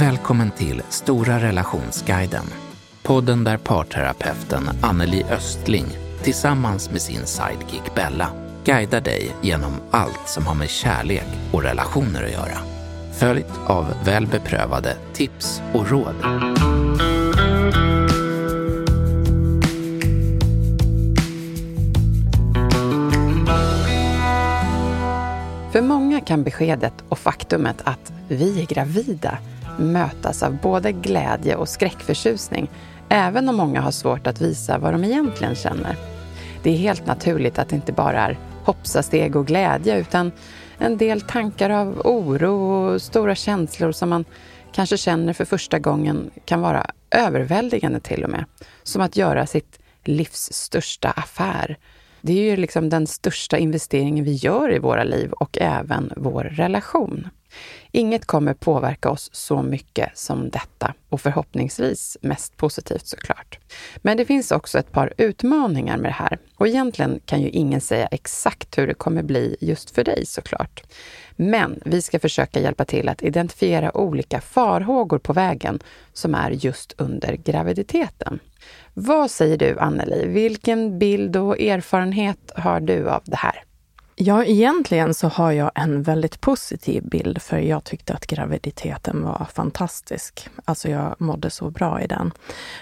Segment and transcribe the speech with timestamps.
[0.00, 2.44] Välkommen till Stora relationsguiden.
[3.02, 5.86] Podden där parterapeuten Anneli Östling
[6.22, 8.30] tillsammans med sin sidekick Bella
[8.64, 12.58] guidar dig genom allt som har med kärlek och relationer att göra.
[13.18, 16.14] Följt av väl beprövade tips och råd.
[25.72, 29.38] För många kan beskedet och faktumet att vi är gravida
[29.78, 32.70] mötas av både glädje och skräckförtjusning,
[33.08, 35.96] även om många har svårt att visa vad de egentligen känner.
[36.62, 40.32] Det är helt naturligt att det inte bara är hoppsasteg och glädje, utan
[40.78, 44.24] en del tankar av oro och stora känslor som man
[44.72, 48.44] kanske känner för första gången kan vara överväldigande till och med.
[48.82, 51.76] Som att göra sitt livs största affär.
[52.20, 56.44] Det är ju liksom den största investeringen vi gör i våra liv och även vår
[56.44, 57.28] relation.
[57.92, 63.58] Inget kommer påverka oss så mycket som detta och förhoppningsvis mest positivt såklart.
[63.96, 67.80] Men det finns också ett par utmaningar med det här och egentligen kan ju ingen
[67.80, 70.82] säga exakt hur det kommer bli just för dig såklart.
[71.36, 75.80] Men vi ska försöka hjälpa till att identifiera olika farhågor på vägen
[76.12, 78.38] som är just under graviditeten.
[78.94, 80.26] Vad säger du Anneli?
[80.26, 83.64] Vilken bild och erfarenhet har du av det här?
[84.20, 89.46] Ja, egentligen så har jag en väldigt positiv bild för jag tyckte att graviditeten var
[89.52, 90.48] fantastisk.
[90.64, 92.32] Alltså jag mådde så bra i den.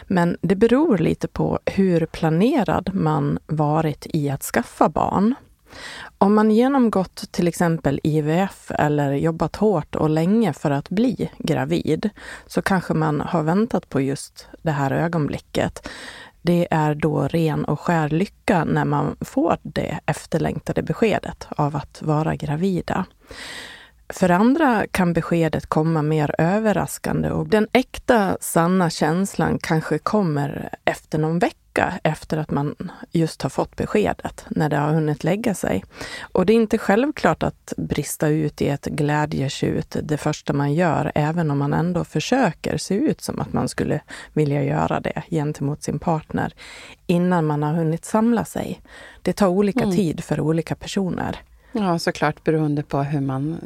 [0.06, 5.34] Men det beror lite på hur planerad man varit i att skaffa barn.
[6.18, 12.10] Om man genomgått till exempel IVF eller jobbat hårt och länge för att bli gravid
[12.46, 15.88] så kanske man har väntat på just det här ögonblicket
[16.46, 22.02] det är då ren och skär lycka när man får det efterlängtade beskedet av att
[22.02, 23.06] vara gravida.
[24.08, 31.18] För andra kan beskedet komma mer överraskande och den äkta, sanna känslan kanske kommer efter
[31.18, 32.74] någon vecka efter att man
[33.10, 35.84] just har fått beskedet, när det har hunnit lägga sig.
[36.20, 41.12] Och det är inte självklart att brista ut i ett glädjetjut det första man gör,
[41.14, 44.00] även om man ändå försöker se ut som att man skulle
[44.32, 46.54] vilja göra det gentemot sin partner,
[47.06, 48.80] innan man har hunnit samla sig.
[49.22, 49.96] Det tar olika mm.
[49.96, 51.42] tid för olika personer.
[51.76, 53.58] Ja, såklart beroende på hur man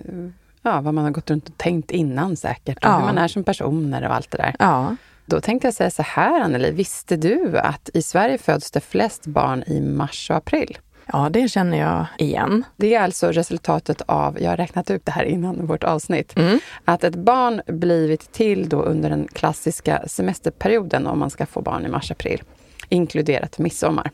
[0.63, 2.77] Ja, vad man har gått runt och tänkt innan säkert.
[2.79, 2.99] Och ja.
[2.99, 4.57] hur man är som personer och allt det där.
[4.59, 4.97] Ja.
[5.27, 6.71] Då tänkte jag säga så här, Anneli.
[6.71, 10.79] Visste du att i Sverige föds det flest barn i mars och april?
[11.13, 12.65] Ja, det känner jag igen.
[12.77, 16.59] Det är alltså resultatet av, jag har räknat ut det här innan vårt avsnitt, mm.
[16.85, 21.87] att ett barn blivit till då under den klassiska semesterperioden om man ska få barn
[21.87, 22.43] i mars-april,
[22.89, 24.11] inkluderat midsommar.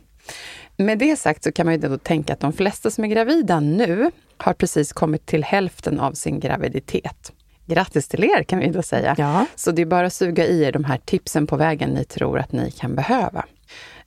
[0.76, 3.60] Med det sagt så kan man ju då tänka att de flesta som är gravida
[3.60, 7.32] nu har precis kommit till hälften av sin graviditet.
[7.66, 9.14] Grattis till er kan vi då säga.
[9.18, 9.46] Ja.
[9.56, 12.38] Så det är bara att suga i er de här tipsen på vägen ni tror
[12.38, 13.44] att ni kan behöva.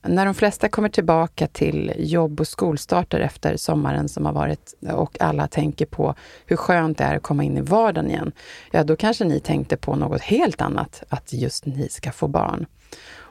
[0.02, 5.20] När de flesta kommer tillbaka till jobb och skolstarter efter sommaren som har varit och
[5.20, 6.14] alla tänker på
[6.46, 8.32] hur skönt det är att komma in i vardagen igen,
[8.70, 12.66] ja då kanske ni tänkte på något helt annat, att just ni ska få barn.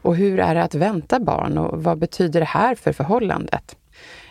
[0.02, 3.76] Och hur är det att vänta barn och vad betyder det här för förhållandet?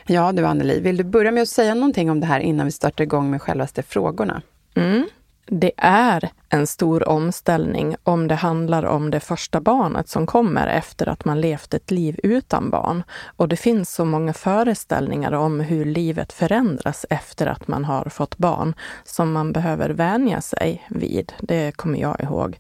[0.07, 2.73] Ja du Anneli, vill du börja med att säga någonting om det här innan vi
[2.73, 4.43] startar igång med självaste frågorna?
[4.75, 5.09] Mm.
[5.51, 11.09] Det är en stor omställning om det handlar om det första barnet som kommer efter
[11.09, 13.03] att man levt ett liv utan barn.
[13.37, 18.39] Och det finns så många föreställningar om hur livet förändras efter att man har fått
[18.39, 18.75] barn
[19.05, 21.33] som man behöver vänja sig vid.
[21.41, 22.59] Det kommer jag ihåg.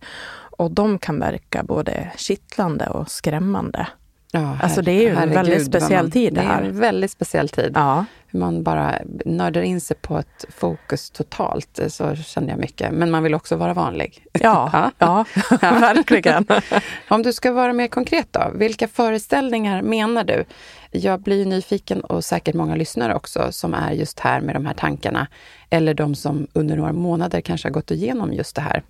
[0.58, 3.86] Och de kan verka både kittlande och skrämmande.
[4.32, 6.60] Ja, alltså det är ju en väldigt speciell man, tid det här.
[6.60, 7.72] Det är en väldigt speciell tid.
[7.74, 8.04] Ja.
[8.26, 12.92] Hur man bara nördar in sig på ett fokus totalt, så kände jag mycket.
[12.92, 14.24] Men man vill också vara vanlig.
[14.40, 15.24] Ja, ja.
[15.50, 16.46] ja verkligen.
[17.08, 20.44] Om du ska vara mer konkret då, vilka föreställningar menar du?
[20.90, 24.74] Jag blir nyfiken och säkert många lyssnare också som är just här med de här
[24.74, 25.26] tankarna.
[25.70, 28.82] Eller de som under några månader kanske har gått igenom just det här.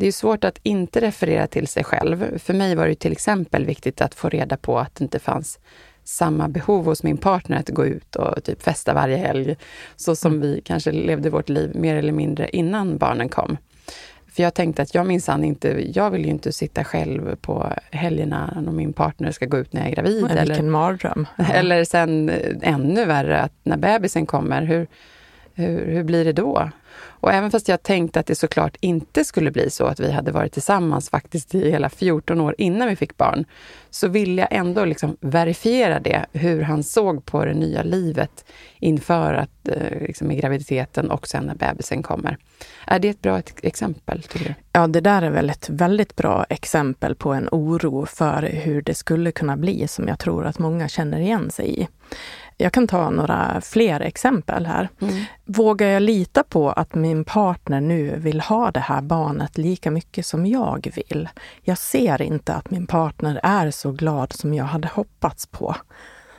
[0.00, 2.38] Det är svårt att inte referera till sig själv.
[2.38, 5.58] För mig var det till exempel viktigt att få reda på att det inte fanns
[6.04, 9.56] samma behov hos min partner att gå ut och typ festa varje helg.
[9.96, 10.42] Så som mm.
[10.42, 13.56] vi kanske levde vårt liv mer eller mindre innan barnen kom.
[14.32, 18.62] För jag tänkte att jag minsann inte, jag vill ju inte sitta själv på helgerna
[18.64, 20.22] när min partner ska gå ut när jag är gravid.
[20.22, 21.26] Men vilken mardröm.
[21.52, 22.30] Eller sen
[22.62, 24.86] ännu värre, att när bebisen kommer, hur,
[25.54, 26.70] hur, hur blir det då?
[27.20, 30.32] Och även fast jag tänkte att det såklart inte skulle bli så att vi hade
[30.32, 33.44] varit tillsammans faktiskt i hela 14 år innan vi fick barn,
[33.90, 38.44] så ville jag ändå liksom verifiera det, hur han såg på det nya livet
[38.78, 42.36] inför att, eh, liksom, i graviditeten och sen när bebisen kommer.
[42.86, 44.54] Är det ett bra exempel, tycker du?
[44.72, 48.94] Ja, det där är väl ett väldigt bra exempel på en oro för hur det
[48.94, 51.88] skulle kunna bli, som jag tror att många känner igen sig i.
[52.60, 54.88] Jag kan ta några fler exempel här.
[55.00, 55.24] Mm.
[55.44, 60.26] Vågar jag lita på att min partner nu vill ha det här barnet lika mycket
[60.26, 61.28] som jag vill?
[61.62, 65.76] Jag ser inte att min partner är så glad som jag hade hoppats på.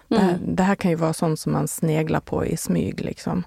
[0.09, 0.23] Mm.
[0.23, 3.01] Det, här, det, här, kan ju vara sånt som man sneglar på i smyg.
[3.01, 3.43] Liksom.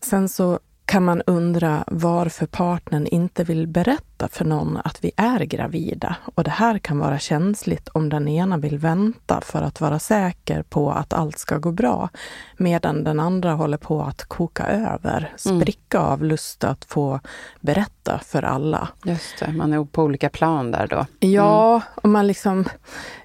[0.00, 5.40] Sen så kan man undra varför partnern inte vill berätta för någon att vi är
[5.40, 6.16] gravida.
[6.34, 10.62] Och det här kan vara känsligt om den ena vill vänta för att vara säker
[10.62, 12.08] på att allt ska gå bra,
[12.56, 15.60] medan den andra håller på att koka över, mm.
[15.60, 16.10] spricka mm.
[16.10, 17.20] av lust att få
[17.60, 18.88] berätta för alla.
[19.04, 20.96] Just det, man är på olika plan där då.
[20.96, 21.34] Mm.
[21.34, 22.64] Ja, och man liksom,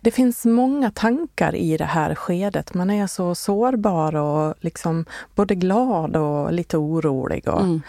[0.01, 2.74] det finns många tankar i det här skedet.
[2.74, 5.06] Man är så sårbar och liksom
[5.36, 7.47] både glad och lite orolig.
[7.47, 7.81] Och, mm.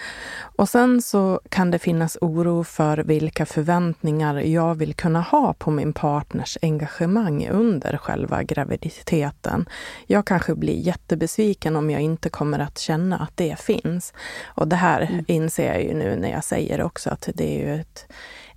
[0.57, 5.71] och sen så kan det finnas oro för vilka förväntningar jag vill kunna ha på
[5.71, 9.69] min partners engagemang under själva graviditeten.
[10.07, 14.13] Jag kanske blir jättebesviken om jag inte kommer att känna att det finns.
[14.45, 15.25] Och det här mm.
[15.29, 18.07] inser jag ju nu när jag säger också att det är ju ett,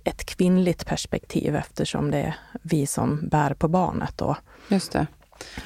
[0.04, 4.36] ett kvinnligt perspektiv eftersom det är vi som bär på barnet då.
[4.68, 5.06] Just det.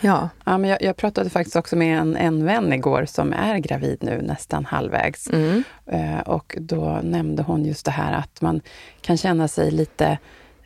[0.00, 0.29] Ja.
[0.44, 3.99] ja men jag, jag, pratade faktiskt också med en, en vän igår som är gravid
[4.00, 5.31] nu, nästan halvvägs.
[5.31, 5.65] Mm.
[5.87, 8.61] Eh, och då nämnde hon just det här att man
[9.00, 10.19] kan känna sig lite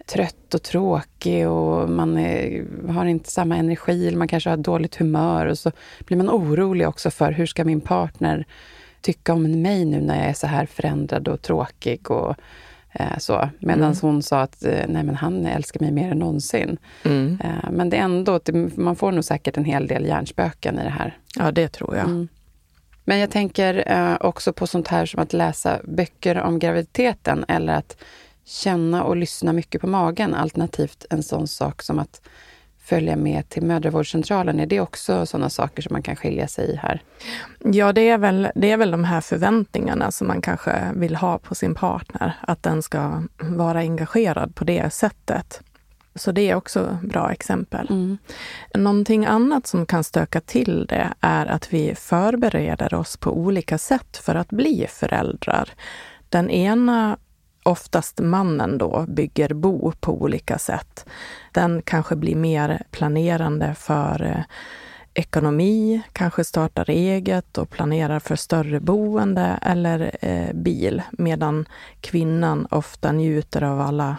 [0.07, 4.97] trött och tråkig och man är, har inte samma energi, eller man kanske har dåligt
[4.97, 8.47] humör och så blir man orolig också för hur ska min partner
[9.01, 12.37] tycka om mig nu när jag är så här förändrad och tråkig och
[12.99, 13.49] Eh, så.
[13.59, 13.97] Medan mm.
[14.03, 16.79] hon sa att eh, nej, men han älskar mig mer än någonsin.
[17.05, 17.39] Mm.
[17.45, 18.41] Eh, men det är ändå,
[18.77, 21.19] man får nog säkert en hel del hjärnspöken i det här.
[21.37, 22.05] Ja, det tror jag.
[22.05, 22.29] Mm.
[23.05, 23.85] Men jag tänker
[24.21, 27.97] också på sånt här som att läsa böcker om graviditeten eller att
[28.45, 30.35] känna och lyssna mycket på magen.
[30.35, 32.21] Alternativt en sån sak som att
[32.89, 34.61] följa med till mödravårdscentralen?
[34.61, 37.03] Är det också sådana saker som man kan skilja sig i här?
[37.65, 41.39] Ja, det är, väl, det är väl de här förväntningarna som man kanske vill ha
[41.39, 42.33] på sin partner.
[42.41, 45.61] Att den ska vara engagerad på det sättet.
[46.15, 47.87] Så det är också bra exempel.
[47.91, 48.19] Mm.
[48.75, 54.17] Någonting annat som kan stöka till det är att vi förbereder oss på olika sätt
[54.17, 55.71] för att bli föräldrar.
[56.29, 57.17] Den ena
[57.69, 61.07] oftast mannen då bygger bo på olika sätt.
[61.53, 64.43] Den kanske blir mer planerande för eh,
[65.15, 71.69] ekonomi, kanske startar eget och planerar för större boende eller eh, bil, medan
[72.01, 74.17] kvinnan ofta njuter av alla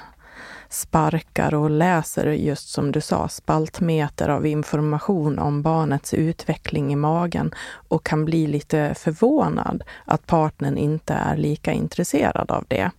[0.70, 7.52] sparkar och läser just som du sa, spaltmeter av information om barnets utveckling i magen
[7.72, 12.92] och kan bli lite förvånad att partnern inte är lika intresserad av det.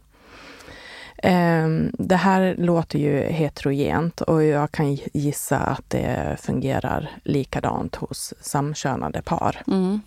[1.23, 8.35] Ehm, det här låter ju heterogent och jag kan gissa att det fungerar likadant hos
[8.41, 9.63] samkönade par.
[9.67, 10.01] Mm.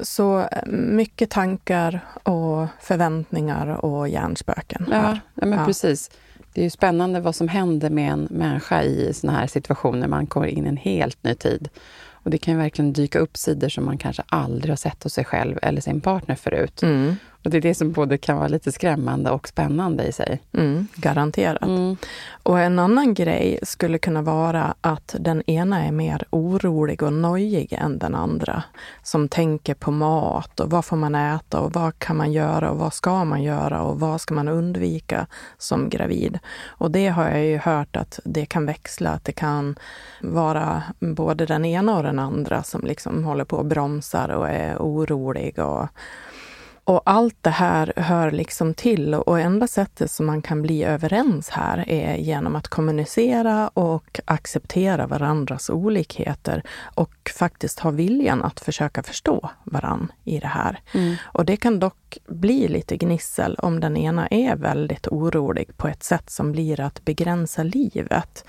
[0.00, 4.86] Så eh, mycket tankar och förväntningar och hjärnspöken.
[4.90, 5.64] Ja, ja men ja.
[5.66, 6.10] precis.
[6.52, 10.08] Det är ju spännande vad som händer med en människa i såna här situationer.
[10.08, 11.68] Man kommer in i en helt ny tid.
[12.22, 15.24] Och det kan verkligen dyka upp sidor som man kanske aldrig har sett hos sig
[15.24, 16.82] själv eller sin partner förut.
[16.82, 17.16] Mm.
[17.44, 20.42] Och det är det som både kan vara lite skrämmande och spännande i sig.
[20.52, 21.62] Mm, garanterat.
[21.62, 21.96] Mm.
[22.42, 27.72] Och en annan grej skulle kunna vara att den ena är mer orolig och nojig
[27.72, 28.62] än den andra.
[29.02, 32.78] Som tänker på mat och vad får man äta och vad kan man göra och
[32.78, 35.26] vad ska man göra och vad ska man undvika
[35.58, 36.38] som gravid.
[36.66, 39.76] Och det har jag ju hört att det kan växla, att det kan
[40.20, 44.76] vara både den ena och den andra som liksom håller på och bromsar och är
[44.76, 45.88] orolig och
[46.84, 51.48] Och allt det här hör liksom till och enda sättet som man kan bli överens
[51.48, 56.62] här är genom att kommunicera och acceptera varandras olikheter
[56.94, 60.80] och faktiskt ha viljan att försöka förstå varann i det här.
[60.94, 61.16] Mm.
[61.24, 66.02] Och det kan dock bli lite gnissel om den ena är väldigt orolig på ett
[66.02, 68.44] sätt som blir att begränsa livet.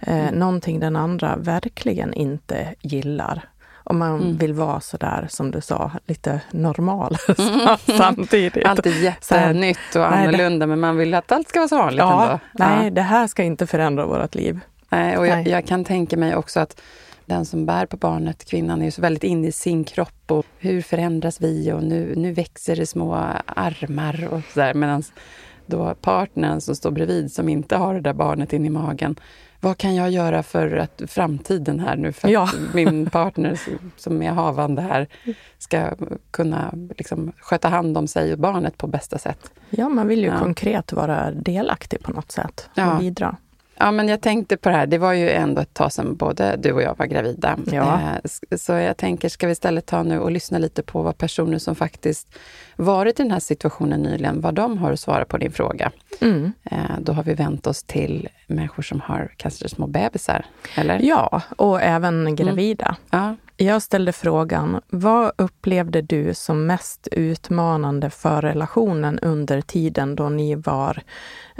[0.00, 0.34] Eh, mm.
[0.34, 3.48] Någonting den andra verkligen inte gillar.
[3.88, 4.36] Om man mm.
[4.36, 7.16] vill vara sådär, som du sa, lite normal
[7.96, 8.66] samtidigt.
[8.66, 10.70] Allt är jättenytt och nej, annorlunda, det...
[10.70, 12.38] men man vill att allt ska vara så vanligt ja, ändå.
[12.52, 12.90] Nej, ja.
[12.90, 14.60] det här ska inte förändra vårt liv.
[14.88, 16.80] Nej, och jag, jag, kan tänka mig också att
[17.26, 20.46] den som bär på barnet, kvinnan, är ju så väldigt inne i sin kropp och
[20.58, 23.14] hur förändras vi och nu, nu växer det små
[23.46, 24.74] armar och sådär.
[24.74, 25.02] Medan
[25.66, 29.16] då partnern som står bredvid, som inte har det där barnet in i magen,
[29.60, 32.42] vad kan jag göra för att framtiden här nu, för ja.
[32.42, 33.60] att min partner
[33.96, 35.08] som är havande här
[35.58, 35.90] ska
[36.30, 39.50] kunna liksom sköta hand om sig och barnet på bästa sätt.
[39.70, 40.38] Ja, man vill ju ja.
[40.38, 42.96] konkret vara delaktig på något sätt och ja.
[43.00, 43.36] bidra.
[43.78, 44.86] Ja, men jag tänkte på det här.
[44.86, 47.58] Det var ju ändå ett tag sedan både du och jag var gravida.
[47.72, 48.00] Ja.
[48.00, 51.58] Eh, så jag tänker, ska vi istället ta nu och lyssna lite på vad personer
[51.58, 52.28] som faktiskt
[52.76, 55.92] varit i den här situationen nyligen, vad de har att svara på din fråga.
[56.20, 56.52] Mm.
[56.64, 61.00] Eh, då har vi vänt oss till människor som har kanske små bebisar, eller?
[61.02, 62.96] Ja, och även gravida.
[63.10, 63.24] Mm.
[63.24, 63.36] Ja.
[63.58, 70.54] Jag ställde frågan, vad upplevde du som mest utmanande för relationen under tiden då ni
[70.54, 71.02] var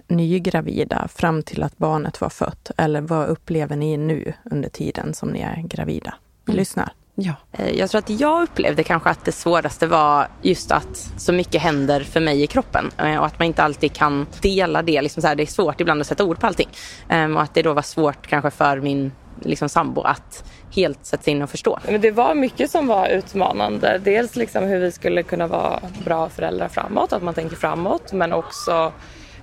[0.09, 2.71] nygravida fram till att barnet var fött?
[2.77, 6.15] Eller vad upplever ni nu under tiden som ni är gravida?
[6.45, 6.59] Vi mm.
[6.59, 6.93] lyssnar.
[7.19, 7.33] Ja.
[7.53, 11.63] Eh, jag tror att jag upplevde kanske att det svåraste var just att så mycket
[11.63, 15.03] händer för mig i kroppen eh, och att man inte alltid kan dela det.
[15.03, 16.69] Liksom så här, det är svårt ibland att sätta ord på allting.
[17.09, 20.45] Ehm, och att det då var svårt kanske för min liksom, sambo att
[20.75, 21.79] helt sätta sig in och förstå.
[21.89, 24.01] Men det var mycket som var utmanande.
[24.05, 28.33] Dels liksom hur vi skulle kunna vara bra föräldrar framåt, att man tänker framåt, men
[28.33, 28.93] också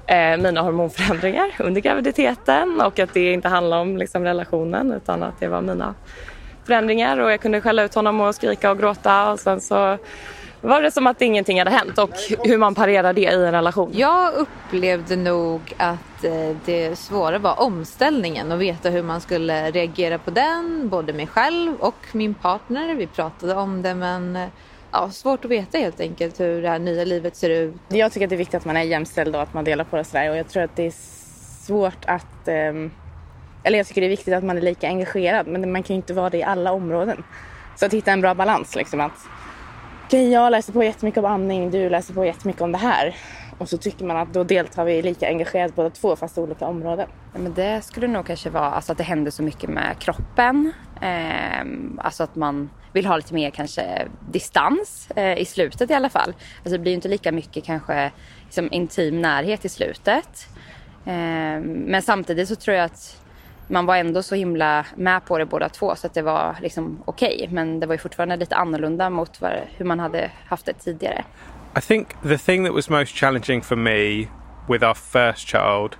[0.07, 5.39] eh, mina hormonförändringar under graviditeten och att det inte handlar om liksom, relationen utan att
[5.39, 5.95] det var mina
[6.65, 9.97] förändringar och jag kunde skälla ut honom och skrika och gråta och sen så
[10.63, 12.09] var det som att ingenting hade hänt och
[12.43, 13.91] hur man parerar det i en relation.
[13.93, 20.17] Jag upplevde nog att eh, det svåra var omställningen och veta hur man skulle reagera
[20.17, 22.95] på den, både mig själv och min partner.
[22.95, 24.47] Vi pratade om det men eh,
[24.91, 27.75] ja, svårt att veta helt enkelt hur det här nya livet ser ut.
[27.87, 29.95] Jag tycker att det är viktigt att man är jämställd och att man delar på
[29.95, 30.93] det sådär och jag tror att det är
[31.65, 32.91] svårt att um
[33.63, 35.97] eller jag tycker det är viktigt att man är lika engagerad men man kan ju
[35.97, 37.23] inte vara det i alla områden.
[37.75, 39.27] Så att hitta en bra balans liksom att
[40.05, 43.15] okej okay, jag läser på jättemycket om amning, du läser på jättemycket om det här.
[43.57, 46.65] Och så tycker man att då deltar vi lika engagerat båda två fast i olika
[46.65, 47.07] områden.
[47.33, 50.71] Ja, men det skulle nog kanske vara alltså att det händer så mycket med kroppen.
[51.01, 51.65] Eh,
[51.97, 56.33] alltså att man vill ha lite mer kanske distans eh, i slutet i alla fall.
[56.57, 58.11] Alltså det blir ju inte lika mycket kanske
[58.43, 60.47] liksom, intim närhet i slutet.
[61.05, 63.22] Eh, men samtidigt så tror jag att
[63.67, 67.03] man var ändå så himla med på det båda två så att det var liksom
[67.05, 67.35] okej.
[67.35, 67.47] Okay.
[67.51, 71.23] Men det var ju fortfarande lite annorlunda mot vad, hur man hade haft det tidigare.
[71.77, 74.27] I think the thing that was most challenging for me
[74.67, 75.97] with our first child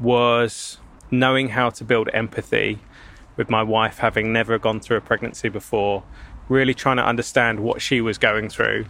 [0.00, 2.78] was knowing how to build empathy
[3.36, 6.02] with my wife having never gone through a pregnancy before,
[6.48, 8.86] really trying to understand what she was going through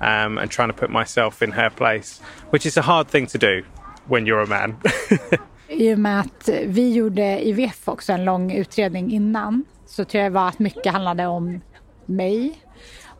[0.00, 3.38] um, and trying to put myself in her place, which is a hard thing to
[3.38, 3.62] do
[4.06, 4.76] when you're a man.
[5.78, 10.30] I och med att vi gjorde IVF också en lång utredning innan så tror jag
[10.30, 11.60] var att mycket handlade om
[12.06, 12.58] mig.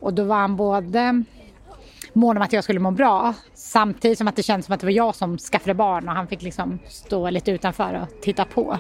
[0.01, 1.25] Och då var han både
[2.13, 4.87] mån om att jag skulle må bra samtidigt som att det kändes som att det
[4.87, 8.79] var jag som skaffade barn och han fick liksom stå lite utanför och titta på.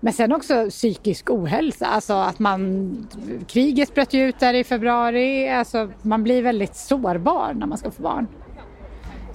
[0.00, 3.08] Men sen också psykisk ohälsa, alltså att man...
[3.48, 7.90] Kriget bröt ju ut där i februari, alltså man blir väldigt sårbar när man ska
[7.90, 8.26] få barn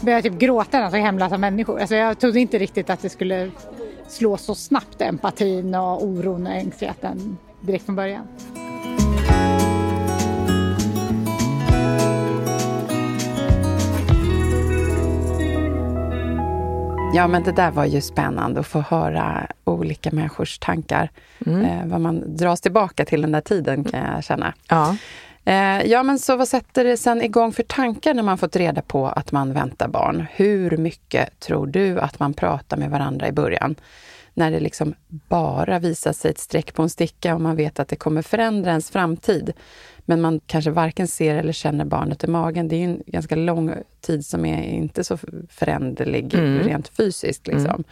[0.01, 1.79] började typ gråta när jag såg hemlösa människor.
[1.79, 3.51] Alltså jag trodde inte riktigt att det skulle
[4.07, 8.27] slå så snabbt empatin och oron och ängsligheten direkt från början.
[17.15, 21.09] Ja, men det där var ju spännande att få höra olika människors tankar.
[21.45, 21.65] Mm.
[21.65, 24.53] Eh, vad man dras tillbaka till den där tiden kan jag känna.
[24.69, 24.95] Ja.
[25.45, 28.81] Eh, ja, men så vad sätter det sen igång för tankar när man fått reda
[28.81, 30.25] på att man väntar barn?
[30.31, 33.75] Hur mycket tror du att man pratar med varandra i början?
[34.33, 37.87] När det liksom bara visar sig ett streck på en sticka och man vet att
[37.87, 39.53] det kommer förändra ens framtid.
[40.05, 42.67] Men man kanske varken ser eller känner barnet i magen.
[42.67, 45.17] Det är en ganska lång tid som är inte så
[45.49, 46.59] föränderlig mm.
[46.59, 47.47] rent fysiskt.
[47.47, 47.65] Liksom.
[47.65, 47.83] Mm.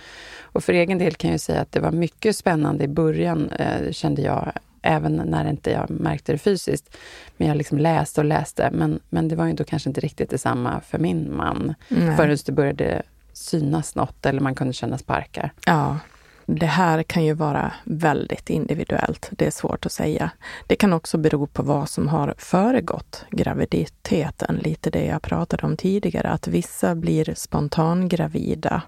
[0.42, 3.92] Och för egen del kan jag säga att det var mycket spännande i början, eh,
[3.92, 4.52] kände jag,
[4.84, 6.98] även när inte jag märkte det fysiskt.
[7.38, 10.30] Men jag liksom läste och läste, men, men det var ju då kanske inte riktigt
[10.30, 11.74] detsamma för min man.
[11.88, 12.18] Nej.
[12.18, 13.02] Förrän det började
[13.34, 15.52] synas något eller man kunde känna sparkar.
[15.66, 15.98] Ja,
[16.46, 19.30] det här kan ju vara väldigt individuellt.
[19.32, 20.32] Det är svårt att säga.
[20.68, 24.56] Det kan också bero på vad som har föregått graviditeten.
[24.56, 28.82] Lite det jag pratade om tidigare, att vissa blir spontangravida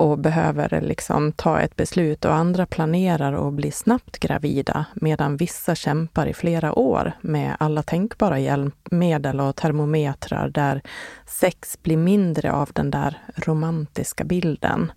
[0.00, 5.74] och behöver liksom ta ett beslut och andra planerar att bli snabbt gravida medan vissa
[5.74, 10.82] kämpar i flera år med alla tänkbara hjälpmedel och termometrar där
[11.26, 14.92] sex blir mindre av den där romantiska bilden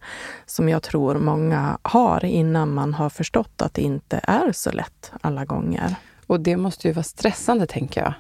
[0.45, 5.11] som jag tror många har innan man har förstått att det inte är så lätt
[5.21, 5.95] alla gånger.
[6.27, 8.13] Och det måste ju vara stressande, tänker jag.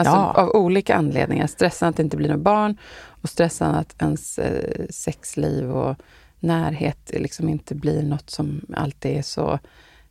[0.00, 0.42] Alltså, ja.
[0.42, 1.46] Av olika anledningar.
[1.46, 2.76] Stressen att det inte blir något barn
[3.22, 5.96] och stressen att ens eh, sexliv och
[6.40, 9.58] närhet liksom inte blir något som alltid är så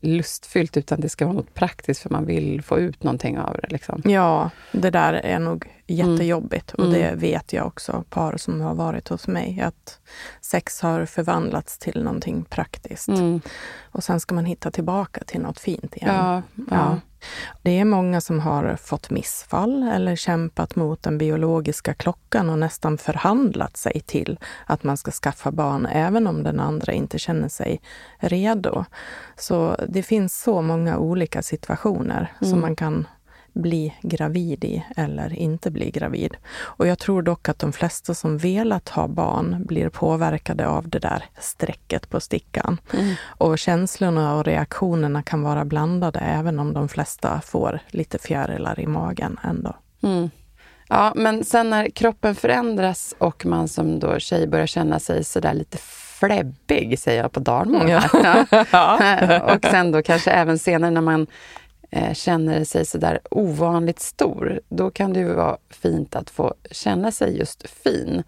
[0.02, 3.72] lustfyllt, utan det ska vara något praktiskt för man vill få ut någonting av det.
[3.72, 4.02] Liksom.
[4.06, 6.88] Ja, det där är nog jättejobbigt mm.
[6.88, 7.20] och det mm.
[7.20, 10.00] vet jag också, par som har varit hos mig, att
[10.42, 13.08] sex har förvandlats till någonting praktiskt.
[13.08, 13.42] Mm.
[13.92, 16.16] Och sen ska man hitta tillbaka till något fint igen.
[16.16, 16.64] Ja, ja.
[16.70, 17.00] ja.
[17.62, 22.98] Det är många som har fått missfall eller kämpat mot den biologiska klockan och nästan
[22.98, 27.82] förhandlat sig till att man ska skaffa barn även om den andra inte känner sig
[28.18, 28.86] redo.
[29.38, 32.52] Så det finns så många olika situationer mm.
[32.52, 33.08] som man kan
[33.54, 36.38] bli gravid i eller inte bli gravid.
[36.60, 41.00] Och jag tror dock att de flesta som velat ha barn blir påverkade av det
[41.00, 42.78] där strecket på stickan.
[42.94, 43.16] Mm.
[43.26, 48.88] Och känslorna och reaktionerna kan vara blandade även om de flesta får lite fjärilar i
[48.88, 49.76] magen ändå.
[50.04, 50.30] Mm.
[50.88, 55.54] Ja, men sen när kroppen förändras och man som då tjej börjar känna sig sådär
[55.54, 55.78] lite
[56.20, 57.90] fläbbig, säger jag på dalmål.
[57.90, 58.04] Ja.
[58.72, 59.56] ja.
[59.56, 61.28] och sen då kanske även senare när man
[61.90, 67.12] eh, känner sig sådär ovanligt stor, då kan det ju vara fint att få känna
[67.12, 68.24] sig just fin.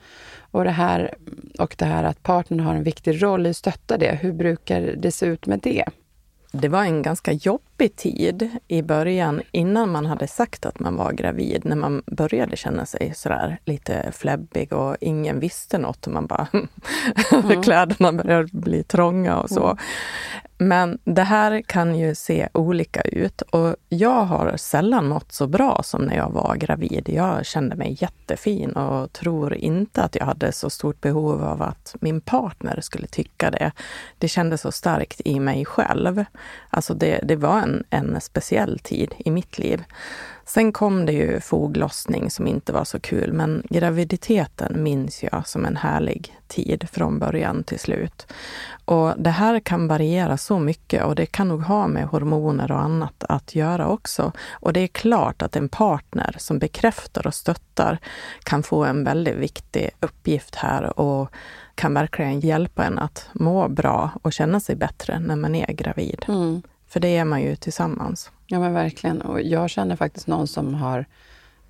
[0.51, 1.13] Och det här,
[1.59, 4.81] och det här att partnern har en viktig roll i att stötta det, hur brukar
[4.81, 5.85] det se ut med det?
[6.51, 11.11] Det var en ganska jobbig tid i början innan man hade sagt att man var
[11.11, 16.27] gravid, när man började känna sig sådär lite fläbbig och ingen visste något och man
[16.27, 16.47] bara...
[17.31, 17.63] Mm.
[17.63, 19.65] kläderna började bli trånga och så.
[19.65, 19.77] Mm.
[20.63, 25.81] Men det här kan ju se olika ut och jag har sällan mått så bra
[25.83, 27.09] som när jag var gravid.
[27.09, 31.95] Jag kände mig jättefin och tror inte att jag hade så stort behov av att
[32.01, 33.71] min partner skulle tycka det.
[34.17, 36.25] Det kändes så starkt i mig själv.
[36.69, 39.83] Alltså det, det var en, en speciell tid i mitt liv.
[40.45, 45.65] Sen kom det ju foglossning som inte var så kul, men graviditeten minns jag som
[45.65, 48.27] en härlig tid från början till slut.
[48.85, 52.81] Och det här kan variera så mycket och det kan nog ha med hormoner och
[52.81, 54.31] annat att göra också.
[54.51, 57.99] Och det är klart att en partner som bekräftar och stöttar
[58.43, 61.29] kan få en väldigt viktig uppgift här och
[61.75, 66.25] kan verkligen hjälpa en att må bra och känna sig bättre när man är gravid.
[66.27, 66.61] Mm.
[66.91, 68.31] För det är man ju tillsammans.
[68.47, 69.21] Ja men verkligen.
[69.21, 71.05] Och jag känner faktiskt någon som har,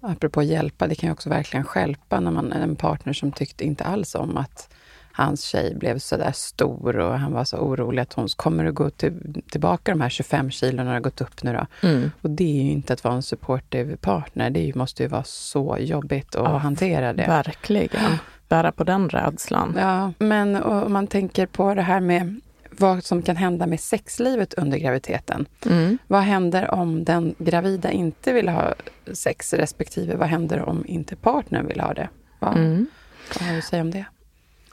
[0.01, 3.63] apropå hjälpa, det kan ju också verkligen skälpa när man är en partner som tyckte
[3.63, 4.73] inte alls om att
[5.11, 8.75] hans tjej blev så där stor och han var så orolig att hon kommer att
[8.75, 11.87] gå till, tillbaka de här 25 kilona har gått upp nu då.
[11.87, 12.11] Mm.
[12.21, 14.49] Och det är ju inte att vara en supportive partner.
[14.49, 17.25] Det måste ju vara så jobbigt att ja, hantera det.
[17.27, 18.17] Verkligen.
[18.47, 19.75] Bära på den rädslan.
[19.79, 22.41] Ja, men om man tänker på det här med
[22.77, 25.45] vad som kan hända med sexlivet under graviditeten.
[25.65, 25.97] Mm.
[26.07, 28.73] Vad händer om den gravida inte vill ha
[29.13, 32.09] sex respektive vad händer om inte partnern vill ha det?
[32.39, 32.87] Vad, mm.
[33.33, 34.05] vad har du att säga om det?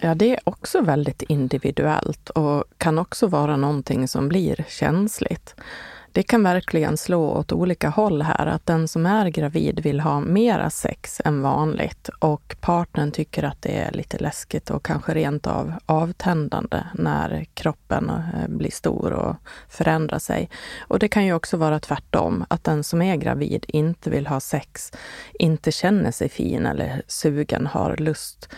[0.01, 5.55] Ja, det är också väldigt individuellt och kan också vara någonting som blir känsligt
[6.12, 8.47] det kan verkligen slå åt olika håll här.
[8.47, 13.62] Att den som är gravid vill ha mera sex än vanligt och partnern tycker att
[13.62, 19.37] det är lite läskigt och kanske rent av avtändande när kroppen eh, blir stor och
[19.68, 20.51] förändrar sig.
[20.81, 24.40] Och det kan ju också vara tvärtom, att den som är gravid inte vill ha
[24.40, 24.92] sex,
[25.38, 28.49] inte känner sig fin eller sugen, har lust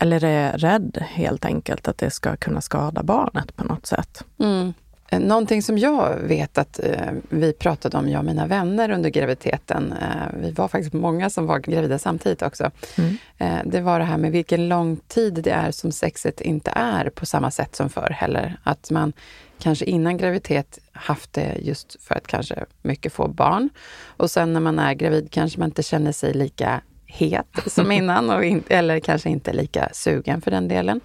[0.00, 4.24] eller är rädd helt enkelt att det ska kunna skada barnet på något sätt.
[4.38, 4.72] Mm.
[5.08, 9.10] Eh, någonting som jag vet att eh, vi pratade om, jag och mina vänner, under
[9.10, 9.92] graviditeten.
[9.92, 12.70] Eh, vi var faktiskt många som var gravida samtidigt också.
[12.98, 13.16] Mm.
[13.38, 17.10] Eh, det var det här med vilken lång tid det är som sexet inte är
[17.10, 18.58] på samma sätt som förr heller.
[18.62, 19.12] Att man
[19.58, 23.68] kanske innan graviditet haft det just för att kanske mycket få barn.
[24.06, 28.30] Och sen när man är gravid kanske man inte känner sig lika het som innan,
[28.30, 31.00] och in, eller kanske inte lika sugen för den delen.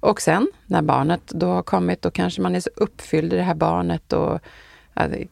[0.00, 3.42] Och sen när barnet då har kommit, då kanske man är så uppfylld i det
[3.42, 4.40] här barnet och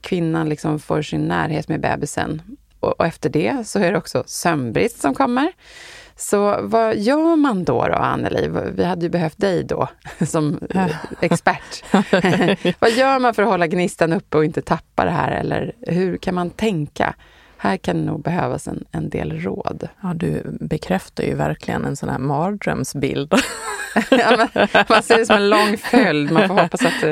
[0.01, 2.43] kvinnan liksom får sin närhet med bebisen.
[2.81, 5.53] Och, och efter det så är det också sömnbrist som kommer.
[6.17, 8.51] Så vad gör man då, då Anneli?
[8.75, 9.89] Vi hade ju behövt dig då
[10.27, 10.61] som
[11.21, 11.85] expert.
[12.79, 15.33] vad gör man för att hålla gnistan uppe och inte tappa det här?
[15.33, 17.15] Eller hur kan man tänka?
[17.57, 19.89] Här kan det nog behövas en, en del råd.
[20.01, 23.35] Ja, du bekräftar ju verkligen en sån här mardrömsbild.
[24.11, 24.49] ja,
[24.89, 26.33] man ser det som en lång följd.
[26.33, 27.03] Man får hoppas att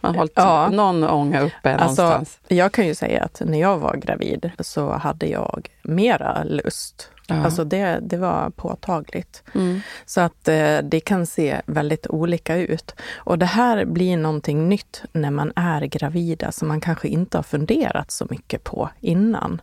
[0.00, 0.68] man har hållit ja.
[0.68, 2.40] någon ånga uppe alltså, någonstans.
[2.48, 7.44] Jag kan ju säga att när jag var gravid så hade jag mera lust Ja.
[7.44, 9.42] Alltså det, det var påtagligt.
[9.54, 9.80] Mm.
[10.06, 12.94] Så att eh, det kan se väldigt olika ut.
[13.16, 17.42] Och det här blir någonting nytt när man är gravida som man kanske inte har
[17.42, 19.60] funderat så mycket på innan.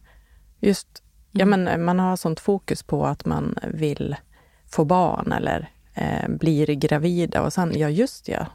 [0.59, 0.87] Just,
[1.33, 1.39] mm.
[1.39, 4.15] ja men man har sånt fokus på att man vill
[4.71, 8.47] få barn eller eh, blir gravida och sen, ja just ja,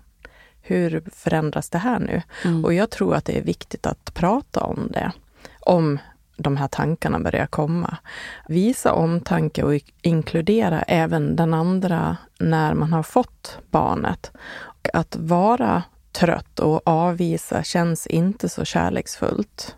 [0.63, 2.23] hur förändras det här nu?
[2.45, 2.65] Mm.
[2.65, 5.13] Och jag tror att det är viktigt att prata om det.
[5.61, 5.99] Om
[6.37, 7.97] de här tankarna börjar komma.
[8.49, 14.33] Visa omtanke och inkludera även den andra när man har fått barnet.
[14.93, 19.77] Att vara trött och avvisa känns inte så kärleksfullt.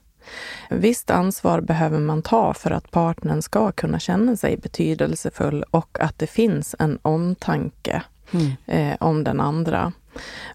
[0.71, 6.19] Visst ansvar behöver man ta för att partnern ska kunna känna sig betydelsefull och att
[6.19, 8.53] det finns en omtanke mm.
[8.66, 9.93] eh, om den andra.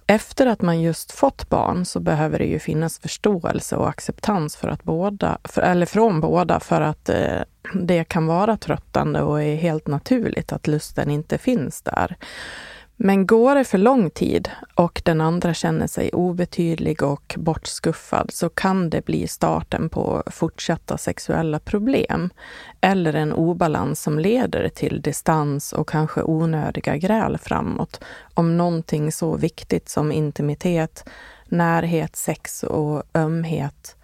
[0.07, 4.67] Efter att man just fått barn så behöver det ju finnas förståelse och acceptans för
[4.67, 7.41] att båda, för, eller från båda för att eh,
[7.73, 12.15] det kan vara tröttande och är helt naturligt att lusten inte finns där.
[12.97, 18.49] Men går det för lång tid och den andra känner sig obetydlig och bortskuffad så
[18.49, 22.29] kan det bli starten på fortsatta sexuella problem
[22.81, 28.03] eller en obalans som leder till distans och kanske onödiga gräl framåt
[28.33, 31.09] om någonting så viktigt som intimitet,
[31.45, 33.95] närhet, sex och ömhet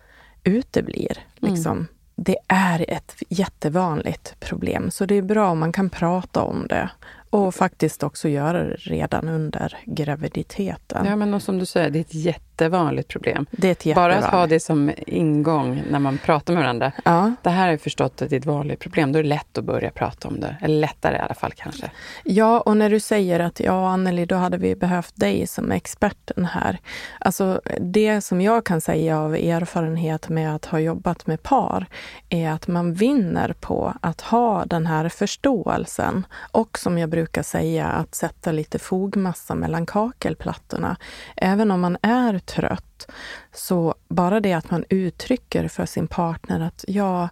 [0.43, 1.17] uteblir.
[1.41, 1.53] Mm.
[1.53, 1.77] Liksom.
[1.77, 1.87] Mm.
[2.15, 6.89] Det är ett jättevanligt problem, så det är bra om man kan prata om det
[7.31, 11.05] och faktiskt också göra det redan under graviditeten.
[11.05, 13.45] Ja, men som du säger, det är ett jätte jättevanligt problem.
[13.51, 16.91] Det är ett Bara att ha det som ingång när man pratar med varandra.
[17.05, 17.31] Ja.
[17.43, 19.11] Det här har jag förstått att det är ett vanligt problem.
[19.11, 20.55] Då är det lätt att börja prata om det.
[20.61, 21.91] Eller lättare i alla fall kanske.
[22.23, 26.45] Ja, och när du säger att ja, Anneli, då hade vi behövt dig som experten
[26.45, 26.77] här.
[27.19, 31.85] Alltså, det som jag kan säga av erfarenhet med att ha jobbat med par
[32.29, 37.87] är att man vinner på att ha den här förståelsen och som jag brukar säga
[37.87, 40.97] att sätta lite fogmassa mellan kakelplattorna.
[41.35, 43.11] Även om man är trött,
[43.53, 47.29] så bara det att man uttrycker för sin partner att ja,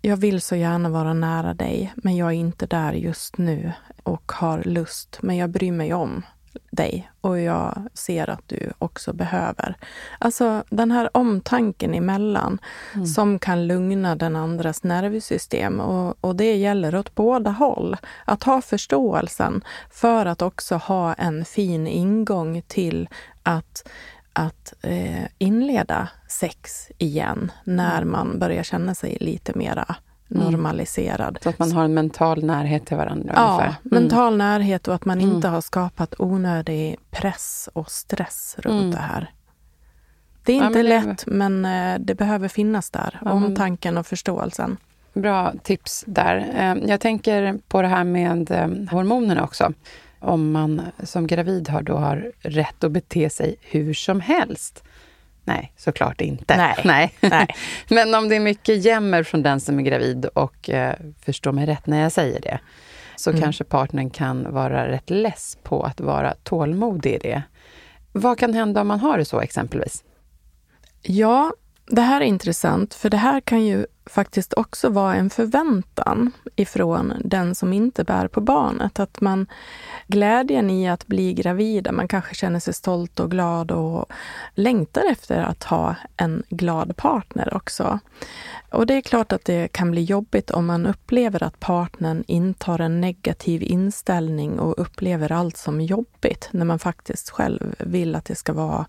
[0.00, 4.32] jag vill så gärna vara nära dig, men jag är inte där just nu och
[4.32, 6.22] har lust, men jag bryr mig om
[6.70, 9.76] dig och jag ser att du också behöver.
[10.18, 12.58] Alltså den här omtanken emellan
[12.94, 13.06] mm.
[13.06, 17.96] som kan lugna den andras nervsystem och, och det gäller åt båda håll.
[18.24, 23.08] Att ha förståelsen för att också ha en fin ingång till
[23.42, 23.88] att
[24.32, 28.12] att eh, inleda sex igen när mm.
[28.12, 29.96] man börjar känna sig lite mera
[30.34, 30.44] Mm.
[30.52, 31.38] normaliserad.
[31.42, 33.32] Så att man har en mental närhet till varandra?
[33.36, 33.66] Ja, ungefär.
[33.66, 33.78] Mm.
[34.02, 35.52] mental närhet och att man inte mm.
[35.52, 38.90] har skapat onödig press och stress runt mm.
[38.90, 39.30] det här.
[40.44, 43.20] Det är inte ja, men lätt, men eh, det behöver finnas där.
[43.24, 44.76] Ja, omtanken och förståelsen.
[45.12, 46.36] Bra tips där.
[46.56, 49.72] Eh, jag tänker på det här med eh, hormonerna också.
[50.22, 54.84] Om man som gravid har, då har rätt att bete sig hur som helst.
[55.44, 56.56] Nej, såklart inte.
[56.56, 56.76] Nej.
[56.84, 57.14] Nej.
[57.20, 57.46] Nej.
[57.88, 61.66] Men om det är mycket jämmer från den som är gravid och eh, förstå mig
[61.66, 62.60] rätt när jag säger det,
[63.16, 63.42] så mm.
[63.42, 67.42] kanske partnern kan vara rätt less på att vara tålmodig i det.
[68.12, 70.04] Vad kan hända om man har det så exempelvis?
[71.02, 71.52] Ja,
[71.86, 77.12] det här är intressant, för det här kan ju faktiskt också vara en förväntan ifrån
[77.24, 79.00] den som inte bär på barnet.
[79.00, 79.46] Att man
[80.06, 84.06] glädjen i att bli gravid, man kanske känner sig stolt och glad och
[84.54, 87.98] längtar efter att ha en glad partner också.
[88.72, 92.78] Och det är klart att det kan bli jobbigt om man upplever att partnern intar
[92.78, 98.34] en negativ inställning och upplever allt som jobbigt när man faktiskt själv vill att det
[98.34, 98.86] ska vara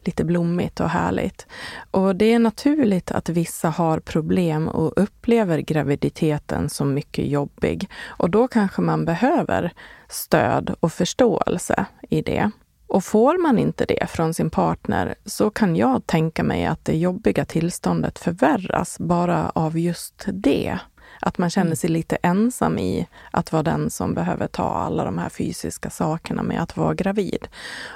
[0.00, 1.46] lite blommigt och härligt.
[1.90, 7.88] Och det är naturligt att vissa har problem och upplever graviditeten som mycket jobbig.
[8.06, 9.72] Och då kanske man behöver
[10.08, 12.50] stöd och förståelse i det.
[12.94, 16.96] Och får man inte det från sin partner så kan jag tänka mig att det
[16.96, 20.78] jobbiga tillståndet förvärras bara av just det.
[21.20, 21.76] Att man känner Mm.
[21.76, 26.42] sig lite ensam i att vara den som behöver ta alla de här fysiska sakerna
[26.42, 27.48] med att vara gravid.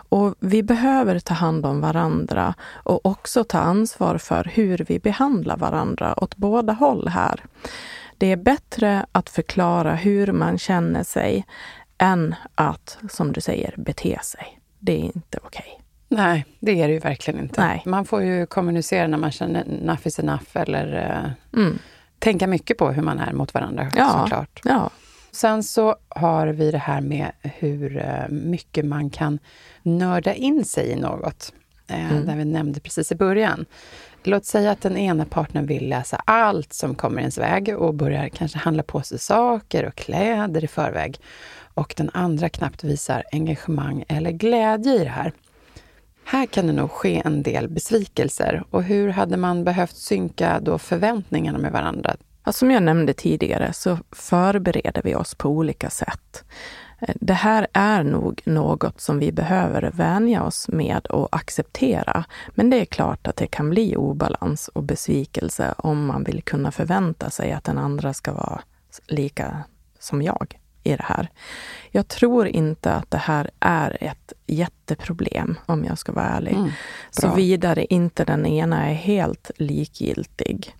[0.08, 5.56] Och vi behöver ta hand om varandra och också ta ansvar för hur vi behandlar
[5.56, 7.44] varandra åt båda håll här.
[8.18, 11.46] Det är bättre att förklara hur man känner sig
[11.98, 14.57] än att, som du säger, bete sig.
[14.78, 15.80] Det är inte okej.
[16.08, 17.60] Nej, det är det ju verkligen inte.
[17.60, 17.82] Nej.
[17.86, 20.96] Man får ju kommunicera när man känner enough is enough eller
[21.54, 21.78] eh, Mm.
[22.18, 24.20] tänka mycket på hur man är mot varandra Ja.
[24.22, 24.60] såklart.
[24.64, 24.90] Ja.
[25.30, 29.38] Sen så har vi det här med hur eh, mycket man kan
[29.82, 31.52] nörda in sig i något.
[31.88, 32.26] Eh, Mm.
[32.26, 33.64] Där vi nämnde precis i början.
[34.22, 38.28] Låt säga att den ena partnern vill läsa allt som kommer ens väg och börjar
[38.28, 41.20] kanske handla på sig saker och kläder i förväg.
[41.78, 45.32] Och den andra knappt visar engagemang eller glädje i det här.
[46.24, 48.64] Här kan det nog ske en del besvikelser.
[48.70, 52.16] Och hur hade man behövt synka då förväntningarna med varandra?
[52.44, 56.44] Ja, Som jag nämnde tidigare så förbereder vi oss på olika sätt.
[57.14, 62.24] Det här är nog något som vi behöver vänja oss med och acceptera.
[62.54, 66.70] Men det är klart att det kan bli obalans och besvikelse om man vill kunna
[66.70, 68.60] förvänta sig att den andra ska vara
[69.06, 69.64] lika
[69.98, 71.28] som jag i det här.
[71.90, 76.52] Jag tror inte att det här är ett jätteproblem, om jag ska vara ärlig.
[76.52, 76.70] Mm.
[77.10, 80.74] Såvida inte den ena är helt likgiltig.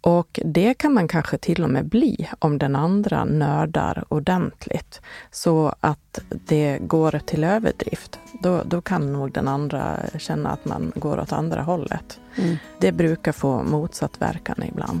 [0.00, 5.00] Och det kan man kanske till och med bli om den andra nördar ordentligt.
[5.30, 8.18] Så att det går till överdrift.
[8.42, 12.20] Då, då kan nog den andra känna att man går åt andra hållet.
[12.36, 12.56] Mm.
[12.80, 15.00] Det brukar få motsatt verkan ibland.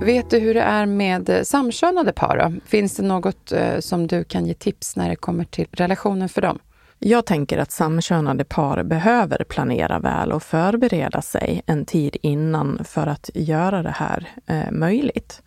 [0.00, 2.38] Vet du hur det är med eh, samkönade par?
[2.38, 2.52] Då?
[2.66, 6.40] Finns det något eh, som du kan ge tips när det kommer till relationen för
[6.40, 6.58] dem?
[6.98, 13.06] Jag tänker att samkönade par behöver planera väl och förbereda sig en tid innan för
[13.06, 15.42] att göra det här eh, möjligt.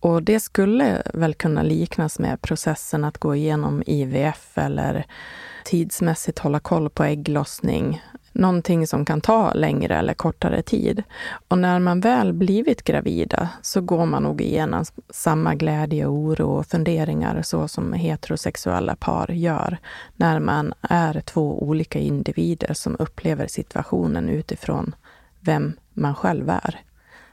[0.00, 5.06] Och det skulle väl kunna liknas med processen att gå igenom IVF eller
[5.64, 8.02] tidsmässigt hålla koll på ägglossning.
[8.32, 11.02] Någonting som kan ta längre eller kortare tid.
[11.48, 16.66] Och när man väl blivit gravida så går man nog igenom samma glädje, oro och
[16.66, 19.78] funderingar så som heterosexuella par gör
[20.16, 24.94] när man är två olika individer som upplever situationen utifrån
[25.40, 26.80] vem man själv är.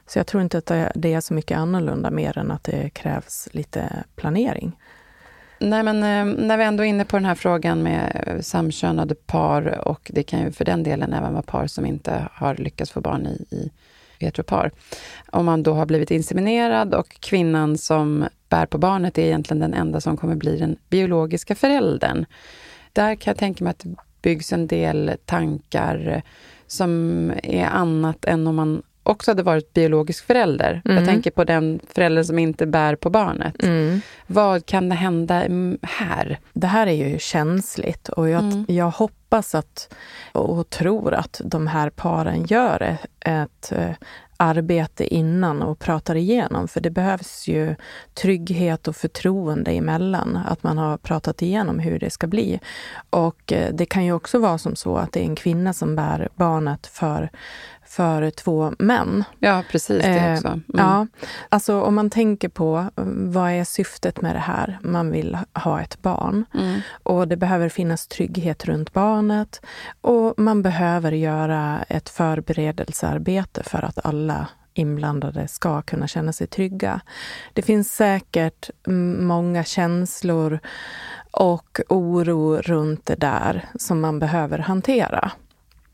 [0.06, 3.48] Så jag tror inte att det- är så mycket annorlunda mer än att det krävs
[3.52, 4.77] lite planering.
[5.60, 9.14] Nej, men eh, när vi ändå är inne på den här frågan med eh, samkönade
[9.14, 12.90] par och det kan ju för den delen även vara par som inte har lyckats
[12.90, 13.70] få barn i, i
[14.18, 14.70] heteropar.
[15.32, 19.74] Om man då har blivit inseminerad och kvinnan som bär på barnet är egentligen den
[19.74, 22.24] enda som kommer bli den biologiska föräldern.
[22.92, 26.22] Där kan jag tänka mig att det byggs en del tankar
[26.66, 30.82] som är annat än om man också hade varit biologisk förälder.
[30.84, 30.96] Mm.
[30.96, 33.54] Jag tänker på den föräldern som inte bär på barnet.
[34.26, 36.38] Vad kan det hända mm, här?
[36.52, 38.64] Det här är ju känsligt och jag, Mm.
[38.68, 39.94] jag hoppas att
[40.32, 43.90] och tror att de här paren gör ett, ett eh,
[44.40, 46.68] arbete innan och pratar igenom.
[46.68, 47.74] För det behövs ju
[48.14, 50.38] trygghet och förtroende emellan.
[50.48, 52.60] Att man har pratat igenom hur det ska bli.
[53.10, 55.96] Och eh, det kan ju också vara som så att det är en kvinna som
[55.96, 57.30] bär barnet för,
[57.88, 59.24] för två män.
[59.38, 60.48] Ja, precis det Eh, också.
[60.48, 60.62] Mm.
[60.66, 61.06] Ja,
[61.48, 64.78] alltså om man tänker på eh, vad är syftet med det här?
[64.82, 66.80] Man vill ha ett barn Mm.
[67.02, 69.60] och det behöver finnas trygghet runt barnet
[70.00, 77.00] och man behöver göra ett förberedelsearbete för att alla inblandade ska kunna känna sig trygga.
[77.52, 78.70] Det finns säkert
[79.18, 80.58] många känslor
[81.30, 85.30] och oro runt det där som man behöver hantera.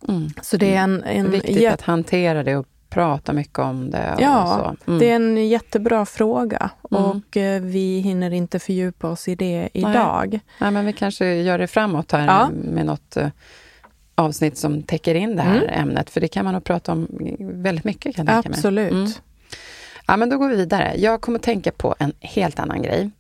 [0.09, 0.31] Mm.
[0.43, 1.03] Så det är en...
[1.03, 4.17] en Viktigt att hantera det och prata mycket om det.
[4.19, 4.99] ja, mm.
[4.99, 7.05] det är en jättebra fråga mm.
[7.05, 10.29] och eh, vi hinner inte fördjupa oss i det idag.
[10.31, 10.41] Nej.
[10.59, 12.51] Nej, men vi kanske gör det framåt här ja.
[12.65, 13.29] med något eh,
[14.15, 15.81] avsnitt som täcker in det här mm.
[15.81, 17.09] ämnet, för det kan man nog prata om
[17.41, 18.17] väldigt mycket.
[18.17, 18.93] Kan jag Absolut.
[18.93, 19.11] Mm.
[20.07, 20.95] Ja, men då går vi vidare.
[20.97, 23.11] Jag kommer tänka på en helt annan grej.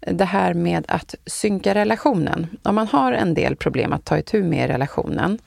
[0.00, 2.46] Det här med att synka relationen.
[2.62, 5.38] Om man har en del problem att ta itu med i relationen,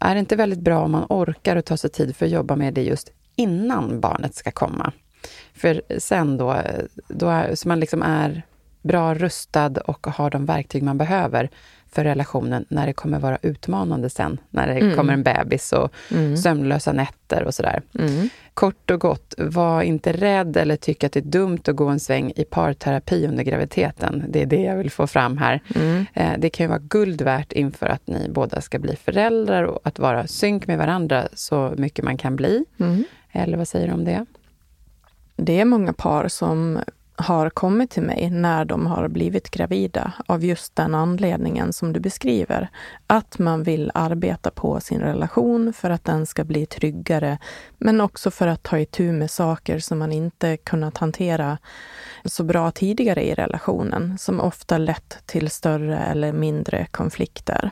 [0.00, 2.56] är det inte väldigt bra om man orkar och tar sig tid för att jobba
[2.56, 4.92] med det just innan barnet ska komma?
[5.54, 6.56] För sen då,
[7.08, 8.42] då är, så man liksom är
[8.82, 11.50] bra rustad och har de verktyg man behöver
[11.92, 14.96] för relationen när det kommer vara utmanande sen, när det mm.
[14.96, 16.36] kommer en bebis och mm.
[16.36, 17.82] sömnlösa nätter och sådär.
[17.98, 18.28] Mm.
[18.54, 22.00] Kort och gott, var inte rädd eller tyck att det är dumt att gå en
[22.00, 24.24] sväng i parterapi under graviditeten.
[24.28, 25.60] Det är det jag vill få fram här.
[25.74, 26.06] Mm.
[26.14, 29.80] Eh, det kan ju vara guld värt inför att ni båda ska bli föräldrar och
[29.84, 32.64] att vara synk med varandra så mycket man kan bli.
[32.80, 33.04] Mm.
[33.32, 34.26] Eller vad säger du om det?
[35.36, 36.78] Det är många par som
[37.20, 42.00] har kommit till mig när de har blivit gravida av just den anledningen som du
[42.00, 42.68] beskriver.
[43.06, 47.38] Att man vill arbeta på sin relation för att den ska bli tryggare,
[47.78, 51.58] men också för att ta itu med saker som man inte kunnat hantera
[52.24, 57.70] så bra tidigare i relationen, som ofta lett till större eller mindre konflikter.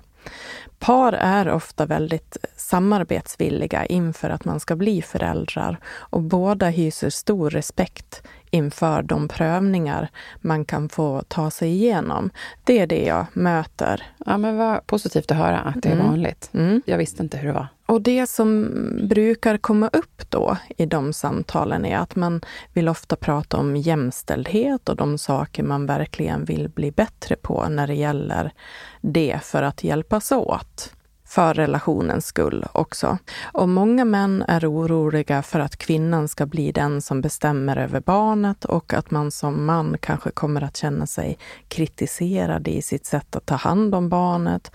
[0.78, 7.50] Par är ofta väldigt samarbetsvilliga inför att man ska bli föräldrar och båda hyser stor
[7.50, 10.08] respekt inför de prövningar
[10.40, 12.30] man kan få ta sig igenom.
[12.64, 14.02] Det är det jag möter.
[14.26, 16.06] Ja, men vad positivt att höra att det är mm.
[16.06, 16.50] vanligt.
[16.52, 16.82] Mm.
[16.86, 17.68] Jag visste inte hur det var.
[17.86, 18.70] Och det som
[19.08, 22.40] brukar komma upp då i de samtalen är att man
[22.72, 27.86] vill ofta prata om jämställdhet och de saker man verkligen vill bli bättre på när
[27.86, 28.52] det gäller
[29.00, 30.92] det för att hjälpas åt
[31.28, 33.18] för relationens skull också.
[33.52, 38.64] Och många män är oroliga för att kvinnan ska bli den som bestämmer över barnet
[38.64, 41.38] och att man som man kanske kommer att känna sig
[41.68, 44.72] kritiserad i sitt sätt att ta hand om barnet.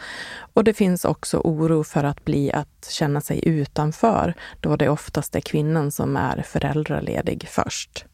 [0.54, 5.36] Och det finns också oro för att bli att känna sig utanför, då det oftast
[5.36, 8.06] är kvinnan som är föräldraledig först.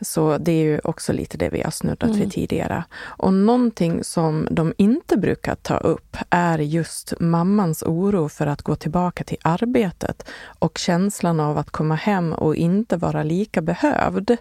[0.00, 2.20] Så det är ju också lite det vi har snuddat mm.
[2.20, 2.84] vid tidigare.
[3.00, 8.76] Och någonting som de inte brukar ta upp är just mammans oro för att gå
[8.76, 14.36] tillbaka till arbetet och känslan av att komma hem och inte vara lika behövd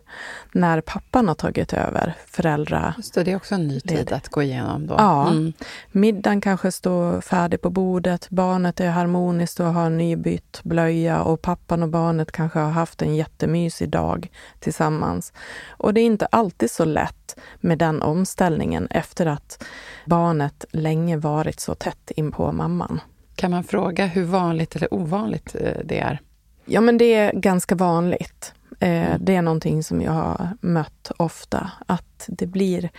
[0.52, 2.94] när pappan har tagit över föräldra...
[2.98, 4.96] Just det, det är också en ny tid att gå igenom då.
[4.98, 5.30] Ja.
[5.30, 5.54] Mm.
[5.92, 11.84] Middagen kanske står färdig på bordet, barnet är harmoniskt och har nybytt blöja och pappan
[11.84, 15.34] och barnet kanske har haft en jättemysig dag tillsammans.
[15.70, 19.64] Och det är inte alltid så lätt med den omställningen efter att
[20.06, 23.00] barnet länge varit så tätt in på mamman.
[23.36, 26.22] Kan man fråga hur vanligt eller ovanligt eh, det är?
[26.66, 28.54] Ja, men det är ganska vanligt.
[28.80, 29.16] Eh.
[29.20, 32.90] Det är någonting som jag har mött ofta, att det blir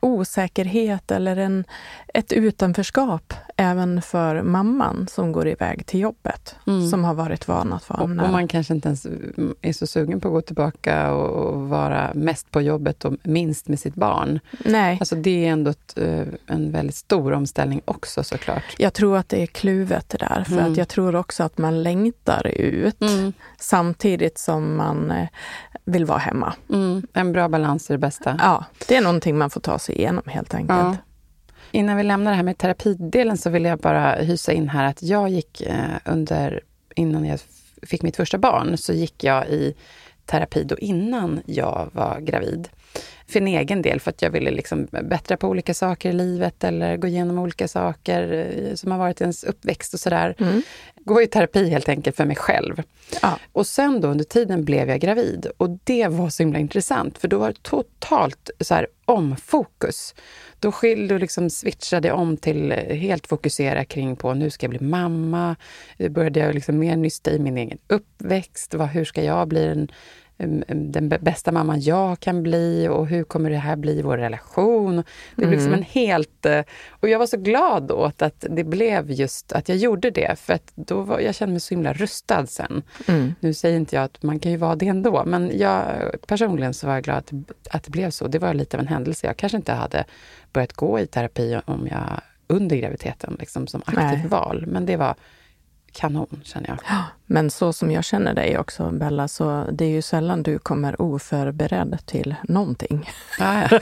[0.00, 1.64] osäkerhet eller en,
[2.14, 6.88] ett utanförskap även för mamman som går iväg till jobbet, mm.
[6.88, 9.06] som har varit van att vara och, och man kanske inte ens
[9.62, 13.80] är så sugen på att gå tillbaka och, vara mest på jobbet och minst med
[13.80, 14.40] sitt barn.
[14.64, 14.96] Nej.
[15.00, 18.74] Alltså det är ändå ett, eh, en väldigt stor omställning också såklart.
[18.78, 20.72] Jag tror att det är kluvet det där, för mm.
[20.72, 23.32] att jag tror också att man längtar ut mm.
[23.58, 25.28] samtidigt som man eh,
[25.84, 26.54] vill vara hemma.
[26.72, 27.06] Mm.
[27.12, 28.36] En bra balans är det bästa.
[28.42, 30.78] Ja, det är någonting man får ta sig igenom helt enkelt.
[30.78, 30.96] Ja.
[31.70, 35.02] Innan vi lämnar det här med terapidelen så vill jag bara hysa in här att
[35.02, 36.60] jag gick eh, under,
[36.94, 37.40] innan jag
[37.82, 39.74] fick mitt första barn, så gick jag i
[40.26, 42.68] terapi då innan jag var gravid.
[43.28, 46.64] För en egen del, för att jag ville liksom bättra på olika saker i livet
[46.64, 50.34] eller gå igenom olika saker eh, som har varit ens uppväxt och sådär.
[50.38, 50.62] Mm.
[51.04, 52.82] Gå i terapi helt enkelt för mig själv.
[53.22, 53.38] Ja.
[53.52, 57.28] Och sen då under tiden blev jag gravid och det var så himla intressant för
[57.28, 60.14] då var det totalt så här omfokus.
[60.60, 64.64] Då, skil, då liksom switchade jag om till eh, helt fokusera kring på nu ska
[64.64, 65.56] jag bli mamma.
[65.98, 68.74] Då började jag liksom mer nysta i min egen uppväxt.
[68.74, 69.88] Vad, hur ska jag bli en
[70.68, 74.96] den bästa mamman jag kan bli och hur kommer det här bli i vår relation?
[74.96, 75.04] Det
[75.36, 75.78] blev liksom mm.
[75.78, 76.46] en helt...
[76.46, 80.38] Eh, och jag var så glad åt att det blev just att jag gjorde det,
[80.38, 82.82] för att då var, jag kände mig så himla rustad sen.
[83.08, 83.34] Mm.
[83.40, 85.86] Nu säger inte jag att man kan ju vara det ändå, men jag,
[86.26, 87.32] personligen så var jag glad att,
[87.70, 88.28] att det blev så.
[88.28, 89.26] Det var lite av en händelse.
[89.26, 90.04] Jag kanske inte hade
[90.52, 95.14] börjat gå i terapi om jag under graviditeten, liksom, som aktivt val, men det var
[95.96, 96.78] kanon, känner jag.
[97.26, 101.02] Men så som jag känner dig också, Bella, så det är ju sällan du kommer
[101.02, 103.10] oförberedd till någonting.
[103.38, 103.78] Ja, ja.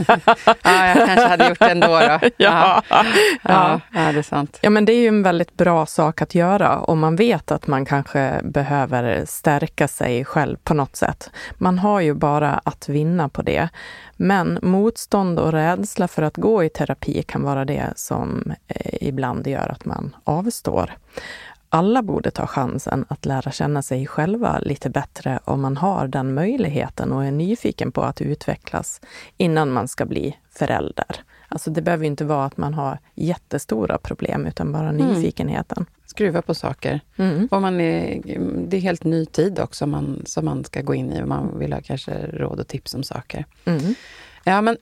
[0.62, 1.86] ja jag kanske hade gjort det ändå.
[1.86, 2.18] Då.
[2.36, 2.82] Ja.
[2.88, 3.04] Ja.
[3.42, 3.80] Ja.
[3.92, 4.58] det är sant.
[4.60, 7.66] Ja, men det är ju en väldigt bra sak att göra om man vet att
[7.66, 11.30] man kanske behöver stärka sig själv på något sätt.
[11.54, 13.68] Man har ju bara att vinna på det.
[14.16, 19.46] Men motstånd och rädsla för att gå i terapi kan vara det som eh, ibland
[19.46, 20.90] gör att man avstår.
[21.74, 26.34] Alla borde ta chansen att lära känna sig själva lite bättre om man har den
[26.34, 29.00] möjligheten och är nyfiken på att utvecklas
[29.36, 31.06] innan man ska bli förälder.
[31.48, 35.06] Alltså det behöver inte vara att man har jättestora problem, utan bara Mm.
[35.06, 35.86] nyfikenheten.
[36.06, 37.00] Skruva på saker.
[37.16, 37.48] Mm.
[37.50, 38.20] Och man är,
[38.68, 41.72] det är helt ny tid också man, som man ska gå in i man vill
[41.72, 43.44] ha kanske råd och tips om saker.
[43.64, 43.94] Mm.
[44.44, 44.76] Ja, men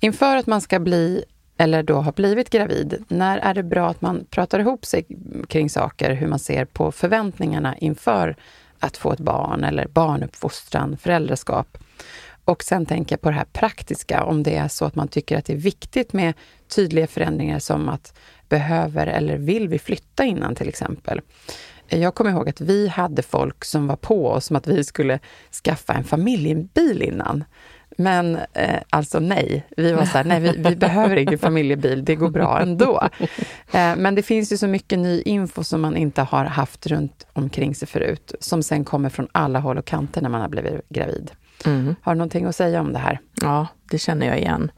[0.00, 1.24] inför att man ska bli,
[1.56, 5.06] eller då har blivit gravid, när är det bra att man pratar ihop sig
[5.48, 8.36] kring saker, hur man ser på förväntningarna inför
[8.78, 11.78] att få ett barn eller barnuppfostran, föräldraskap?
[12.44, 15.38] Och sen tänker jag på det här praktiska, om det är så att man tycker
[15.38, 16.34] att det är viktigt med
[16.68, 21.20] tydliga förändringar som att behöver eller vill vi flytta innan till exempel.
[21.88, 25.18] Jag kommer ihåg att vi hade folk som var på oss som att vi skulle
[25.64, 27.44] skaffa en familjebil innan.
[27.96, 32.14] Men eh, alltså nej, vi var så här, nej vi, vi behöver ingen familjebil, det
[32.14, 33.08] går bra ändå.
[33.72, 37.26] Eh, men det finns ju så mycket ny info som man inte har haft runt
[37.32, 40.88] omkring sig förut, som sen kommer från alla håll och kanter när man har blivit
[40.88, 41.30] gravid.
[41.64, 41.94] Mm.
[42.02, 43.20] Har du någonting att säga om det här?
[43.42, 44.70] Ja, det känner jag igen.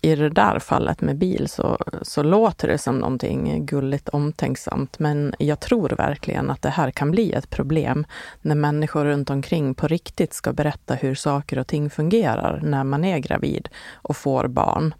[0.00, 5.34] I det där fallet med bil så, så låter det som någonting gulligt omtänksamt, men
[5.38, 8.06] jag tror verkligen att det här kan bli ett problem
[8.42, 13.04] när människor runt omkring på riktigt ska berätta hur saker och ting fungerar när man
[13.04, 14.94] är gravid och får barn.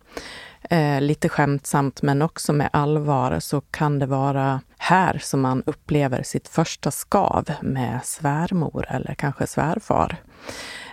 [0.71, 6.23] Eh, lite skämtsamt men också med allvar så kan det vara här som man upplever
[6.23, 10.17] sitt första skav med svärmor eller kanske svärfar.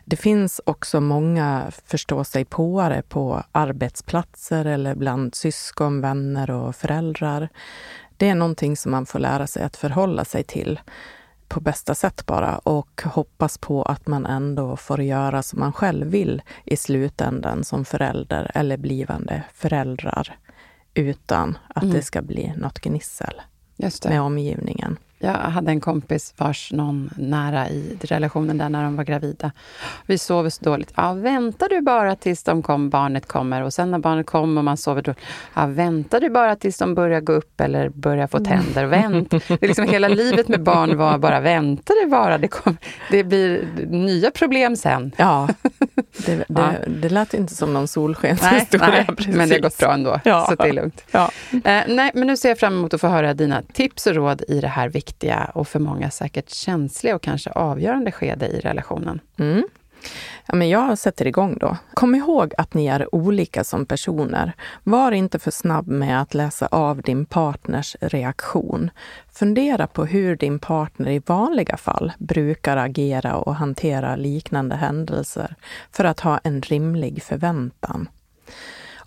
[0.06, 7.49] Det finns också många förståsigpåare på arbetsplatser eller bland syskon, vänner och föräldrar.
[8.18, 10.80] Det är någonting som man får lära sig att förhålla sig till
[11.47, 16.08] på bästa sätt bara och hoppas på att man ändå får göra som man själv
[16.08, 20.38] vill i slutändan som förälder eller blivande föräldrar
[20.93, 21.95] utan att Mm.
[21.95, 23.41] det ska bli något gnissel
[24.10, 24.97] med omgivningen.
[25.20, 29.51] Jag hade en kompis vars någon nära i relationen där när de var gravida.
[30.05, 30.93] Vi sover så dåligt.
[30.95, 34.63] Ja, väntar du bara tills de kom, barnet kommer och sen när barnet kom och
[34.63, 35.13] man sover då.
[35.53, 38.86] Ja, väntar du bara tills de börjar gå upp eller börjar få tänder.
[38.86, 39.30] Vänt.
[39.30, 42.38] Det är liksom hela livet med barn var bara vänta det bara.
[42.38, 42.78] Det, kom,
[43.11, 45.11] det blir nya problem sen.
[45.18, 45.47] Ja,
[46.26, 46.72] det, det, Ja.
[46.88, 48.88] det lät inte som någon Nej, solskenshistoria.
[48.88, 49.36] nej, precis.
[49.36, 50.45] men det har gått bra ändå, Ja.
[50.49, 51.03] så det är lugnt.
[51.11, 51.32] Ja.
[51.51, 54.43] Eh, nej, men nu ser jag fram emot att få höra dina tips och råd
[54.47, 59.20] i det här viktiga och för många säkert känsliga och kanske avgörande skede i relationen.
[59.38, 59.64] Mm.
[60.47, 61.78] Ja, men jag sätter igång då.
[61.93, 64.53] Kom ihåg att ni är olika som personer.
[64.84, 68.89] Var inte för snabb med att läsa av din partners reaktion.
[69.34, 75.56] Fundera på hur din partner i vanliga fall brukar agera och hantera liknande händelser
[75.91, 78.10] för att ha en rimlig förväntan.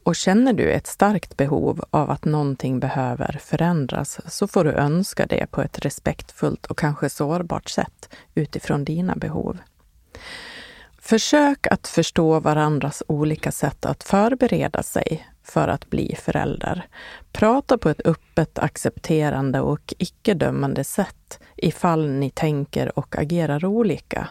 [0.08, 5.26] Och känner du ett starkt behov av att någonting behöver förändras så får du önska
[5.26, 9.58] det på ett respektfullt och kanske sårbart sätt utifrån dina behov.
[10.98, 16.86] Försök att förstå varandras olika sätt att förbereda sig för att bli förälder.
[17.32, 24.28] Prata på ett öppet, accepterande och icke-dömande sätt ifall ni tänker och agerar olika.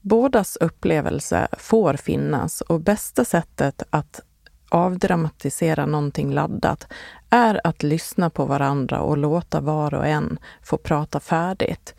[0.00, 4.20] Bådas upplevelse får finnas och bästa sättet att
[4.74, 6.86] avdramatisera någonting laddat
[7.30, 11.94] är att lyssna på varandra och låta var och en få prata färdigt.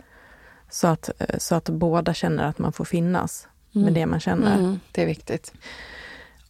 [0.70, 3.94] Så att, så att båda känner att man får finnas med Mm.
[3.94, 4.58] det man känner.
[4.58, 5.54] Mm, det är viktigt.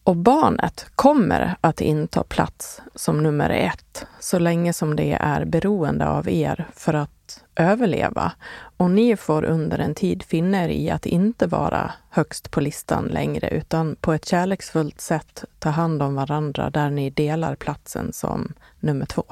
[0.04, 6.08] Och barnet kommer att inta plats som nummer ett så länge som det är beroende
[6.08, 7.23] av er för att
[7.56, 8.32] överleva.
[8.78, 13.06] Och ni får under en tid finna er i att inte vara högst på listan
[13.06, 18.54] längre utan på ett kärleksfullt sätt ta hand om varandra där ni delar platsen som
[18.80, 19.24] nummer två.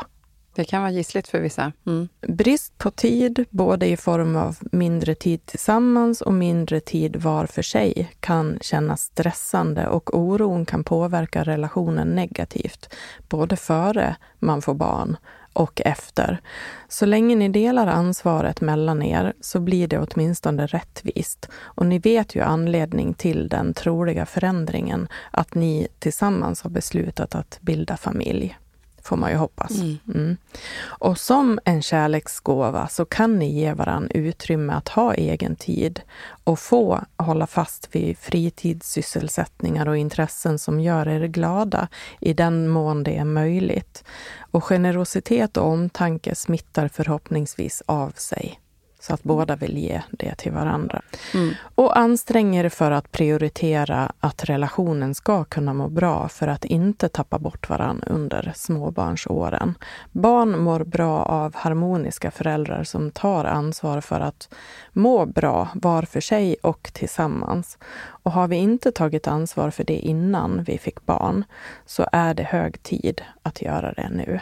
[0.56, 1.72] Det kan vara gissligt för vissa.
[1.86, 2.10] Mm.
[2.28, 7.62] Brist på tid, både i form av mindre tid tillsammans och mindre tid var för
[7.62, 12.94] sig, kan kännas stressande och oron kan påverka relationen negativt,
[13.30, 15.18] både före man får barn
[15.54, 16.42] och efter.
[16.88, 21.50] Så länge ni delar ansvaret mellan er så blir det åtminstone rättvist.
[21.54, 27.58] Och ni vet ju anledning till den troliga förändringen, att ni tillsammans har beslutat att
[27.62, 28.58] bilda familj
[29.04, 29.72] får man ju hoppas.
[29.72, 30.00] Mm.
[30.14, 30.38] Mm.
[30.84, 36.02] Och som en kärleksgåva så kan ni ge varann utrymme att ha egen tid
[36.44, 41.88] och få hålla fast vid fritidssysselsättningar och intressen som gör er glada
[42.20, 44.04] i den mån det är möjligt.
[44.52, 48.60] Och generositet och omtanke smittar förhoppningsvis av sig
[49.02, 51.02] så att båda vill ge det till varandra.
[51.34, 51.54] Mm.
[51.76, 57.10] Och ansträng er för att prioritera att relationen ska kunna må bra för att inte
[57.10, 59.76] tappa bort varandra under småbarnsåren.
[60.12, 64.50] Barn mår bra av harmoniska föräldrar som tar ansvar för att
[64.94, 67.78] må bra var för sig och tillsammans.
[68.24, 71.44] Och har vi inte tagit ansvar för det innan vi fick barn
[71.86, 74.40] så är det hög tid att göra det nu.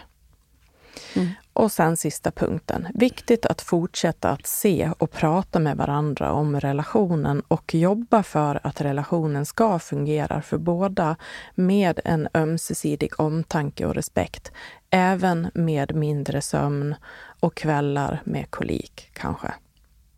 [1.16, 1.30] Mm.
[1.60, 2.88] Och sen sista punkten.
[2.94, 8.82] Viktigt att fortsätta att se och prata med varandra om relationen och jobba för att
[8.82, 11.16] relationen ska fungera för båda
[11.56, 14.52] med en ömsesidig omtanke och respekt.
[14.90, 16.96] Även med mindre sömn
[17.40, 19.54] och kvällar med kolik kanske.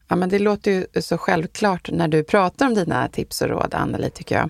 [0.07, 3.73] Ja, men det låter ju så självklart när du pratar om dina tips och råd,
[3.73, 4.49] Anneli, tycker jag.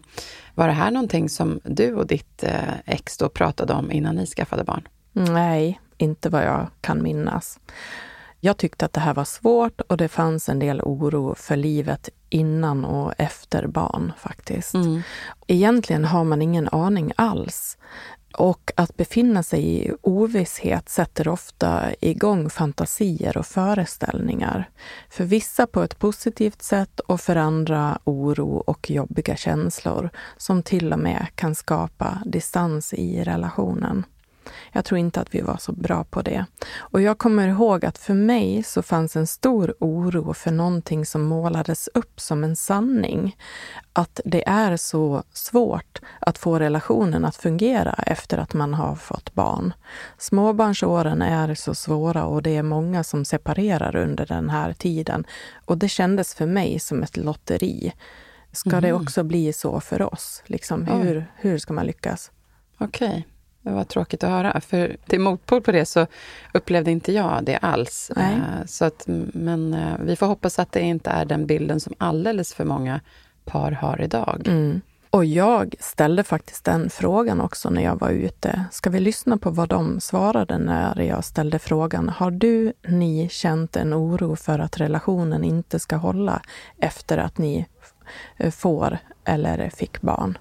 [0.56, 4.26] Var det här någonting som du och ditt eh, ex då pratade om innan ni
[4.26, 4.88] skaffade barn?
[5.14, 7.60] Nej, inte vad jag kan minnas.
[8.40, 12.10] Jag tyckte att det här var svårt och det fanns en del oro för livet
[12.30, 14.74] innan och efter barn faktiskt.
[14.74, 15.02] Mm.
[15.48, 17.78] Egentligen har man ingen aning alls.
[18.38, 24.70] Och att befinna sig i ovisshet sätter ofta igång fantasier och föreställningar.
[25.10, 30.94] För vissa på ett positivt sätt och för andra oro och jobbiga känslor som till
[30.94, 34.06] och med kan skapa distans i relationen.
[34.72, 36.46] Jag tror inte att vi var så bra på det.
[36.78, 41.22] Och jag kommer ihåg att för mig så fanns en stor oro för någonting som
[41.22, 43.38] målades upp som en sanning.
[43.94, 49.34] Att det är så svårt att få relationen att fungera efter att man har fått
[49.34, 49.74] barn.
[50.18, 55.24] Småbarnsåren är så svåra och det är många som separerar under den här tiden.
[55.66, 57.94] Och det kändes för mig som ett lotteri.
[58.52, 58.82] Ska mm.
[58.82, 60.44] det också bli så för oss?
[60.46, 62.32] Liksom, hur, hur ska man lyckas?
[62.78, 63.28] Okej.
[63.62, 64.62] Det var tråkigt att höra.
[64.62, 66.08] För till motpol på det så
[66.54, 68.12] upplevde inte jag det alls.
[68.16, 68.34] Nej.
[68.36, 69.04] Eh, så att,
[69.34, 73.02] men eh, vi får hoppas att det inte är den bilden som alldeles för många
[73.46, 74.44] par har idag.
[74.48, 74.82] Mm.
[75.10, 78.66] Och jag ställde faktiskt den frågan också när jag var ute.
[78.72, 82.10] Ska vi lyssna på vad de svarade när jag ställde frågan?
[82.10, 86.42] Har du, ni känt en oro för att relationen inte ska hålla
[86.78, 87.66] efter att ni
[88.38, 90.38] eh, får eller fick barn?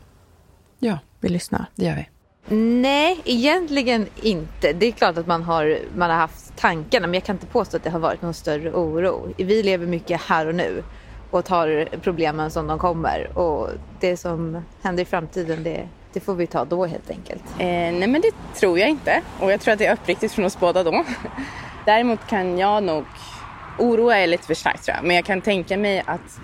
[0.79, 0.99] Ja.
[1.21, 1.66] Vi lyssnar.
[1.75, 2.09] Det gör vi.
[2.53, 4.72] Nej, egentligen inte.
[4.72, 7.76] Det är klart att man har, man har haft tankarna men jag kan inte påstå
[7.76, 9.34] att det har varit någon större oro.
[9.36, 10.82] Vi lever mycket här och nu
[11.30, 13.38] och tar problemen som de kommer.
[13.38, 13.68] Och
[14.01, 17.42] det som händer i framtiden det, det får vi ta då helt enkelt.
[17.59, 20.44] Eh, nej men det tror jag inte och jag tror att det är uppriktigt från
[20.44, 21.05] oss båda då.
[21.84, 23.05] Däremot kan jag nog,
[23.78, 26.40] oroa är lite för starkt tror jag, men jag kan tänka mig att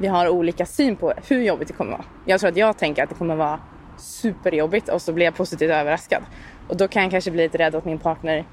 [0.00, 2.04] vi har olika syn på hur jobbigt det kommer vara.
[2.24, 3.60] Jag tror att jag tänker att det kommer vara
[3.96, 6.22] superjobbigt och så blir jag positivt överraskad.
[6.68, 8.44] Och då kan jag kanske bli lite rädd att min partner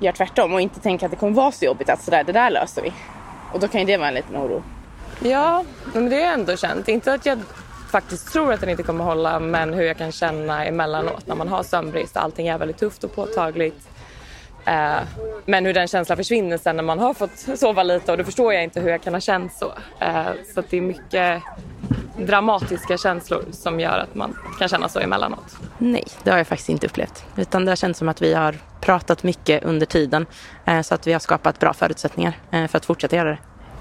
[0.00, 2.50] gör tvärtom och inte tänker att det kommer vara så jobbigt att sådär, det där
[2.50, 2.92] löser vi.
[3.52, 4.62] Och då kan ju det vara en liten oro.
[5.22, 5.64] Ja,
[5.94, 6.88] men det har jag ändå känt.
[6.88, 7.38] Inte att jag
[7.90, 11.48] faktiskt tror att den inte kommer hålla men hur jag kan känna emellanåt när man
[11.48, 12.16] har sömnbrist.
[12.16, 13.89] Allting är väldigt tufft och påtagligt.
[14.64, 14.98] Eh,
[15.46, 18.52] men hur den känslan försvinner sen när man har fått sova lite och då förstår
[18.52, 19.72] jag inte hur jag kan ha känt så.
[19.98, 21.42] Eh, så det är mycket
[22.18, 25.56] dramatiska känslor som gör att man kan känna så emellanåt?
[25.78, 27.24] Nej, det har jag faktiskt inte upplevt.
[27.36, 30.26] Utan det har känts som att vi har pratat mycket under tiden
[30.64, 33.38] eh, så att vi har skapat bra förutsättningar eh, för att fortsätta göra det.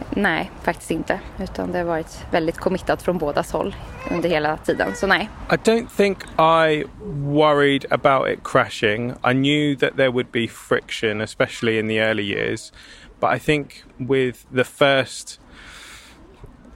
[0.10, 1.20] Nej, faktiskt inte.
[1.40, 3.20] Utan det har varit väldigt committat från
[3.52, 3.76] håll
[4.12, 4.96] under hela tiden.
[4.96, 5.30] Så nej.
[5.52, 6.84] I don't think I
[7.14, 9.10] worried about it crashing.
[9.10, 12.74] I knew that there would be friction, especially in the early years.
[13.20, 15.40] But I think with the first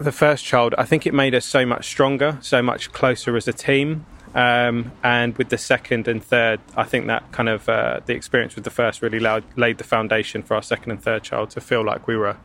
[0.04, 3.48] the first child, I think it made us so much stronger, so much closer as
[3.48, 4.06] a team.
[4.36, 8.56] Um, and with the second and third, I think that kind of uh, the experience
[8.56, 11.86] with the first really laid the foundation for our second and third child to feel
[11.86, 12.38] like we were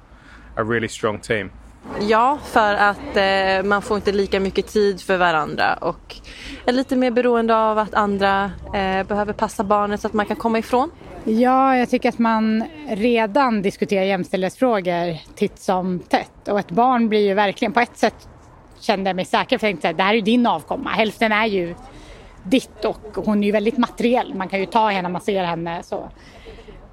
[0.59, 1.51] a, really strong team.
[2.01, 6.17] Ja, för att eh, man får inte lika mycket tid för varandra och
[6.67, 8.45] är lite mer beroende av att andra
[8.75, 10.91] eh, behöver passa barnet så att man kan komma ifrån.
[11.25, 16.49] Ja, jag tycker att man redan diskuterar jämställdhetsfrågor titt som tätt.
[16.49, 18.29] Och ett barn blir ju verkligen, på ett sätt
[18.81, 20.91] kände jag mig säker för jag tänkte att det här är ju din avkomma.
[20.91, 21.75] Hälften är ju
[22.43, 24.35] ditt och hon är ju väldigt materiell.
[24.35, 26.11] Man kan ju ta henne, man ser henne så.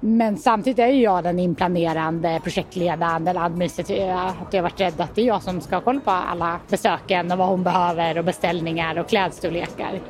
[0.00, 4.34] Men samtidigt är ju jag den inplanerande, projektledaren, den administrativa.
[4.46, 7.38] Att jag varit rädd att det är jag som ska kolla på alla besöken och
[7.38, 10.00] vad hon behöver och beställningar och klädstorlekar.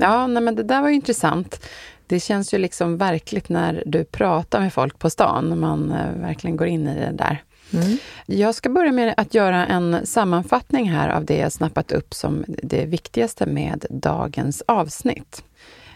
[0.00, 1.68] Ja, nej, men det där var ju intressant.
[2.06, 6.56] Det känns ju liksom verkligt när du pratar med folk på stan, man eh, verkligen
[6.56, 7.42] går in i det där.
[7.72, 7.98] Mm.
[8.26, 12.44] Jag ska börja med att göra en sammanfattning här av det jag snappat upp som
[12.46, 15.44] det viktigaste med dagens avsnitt.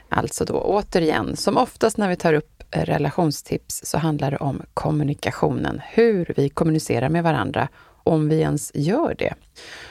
[0.08, 5.80] Alltså då återigen, som oftast när vi tar upp relationstips så handlar det om kommunikationen,
[5.90, 7.68] hur vi kommunicerar med varandra,
[8.04, 9.34] om vi ens gör det.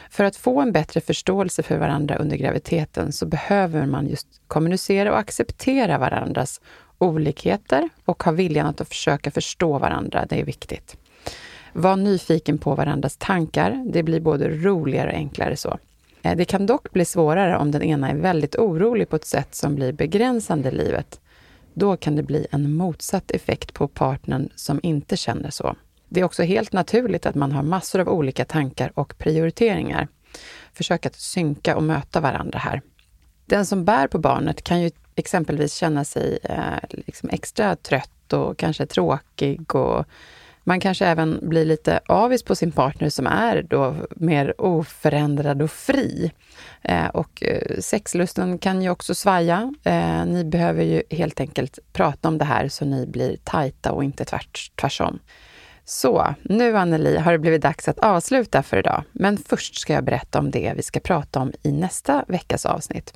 [0.10, 5.12] För att få en bättre förståelse för varandra under graviditeten så behöver man just kommunicera
[5.12, 6.62] och acceptera varandras
[6.98, 10.26] olikheter och ha viljan att försöka förstå varandra.
[10.30, 10.98] Det är viktigt.
[11.74, 13.86] Var nyfiken på varandras tankar.
[13.94, 15.80] Det blir både roligare och enklare så.
[16.22, 19.56] Eh, det kan dock bli svårare om den ena är väldigt orolig på ett sätt
[19.56, 21.20] som blir begränsande i livet.
[21.74, 25.76] Då kan det bli en motsatt effekt på partnern som inte känner så.
[26.10, 30.08] Det är också helt naturligt att man har massor av olika tankar och prioriteringar.
[30.74, 32.82] Försök att synka och möta varandra här.
[33.46, 38.58] Den som bär på barnet kan ju exempelvis känna sig eh, liksom extra trött och
[38.58, 40.06] kanske tråkig och
[40.64, 45.72] man kanske även blir lite avis på sin partner som är då mer oförändrad och
[45.72, 46.32] fri.
[46.82, 49.74] Eh, och eh, sexlusten kan ju också svaja.
[49.84, 54.04] Eh, ni behöver ju helt enkelt prata om det här så ni blir tajta och
[54.04, 54.74] inte tvärtom.
[54.76, 55.20] tvärsom.
[55.86, 59.04] Så, nu Anneli har det blivit dags att avsluta för idag.
[59.12, 63.14] Men först ska jag berätta om det vi ska prata om i nästa veckas avsnitt.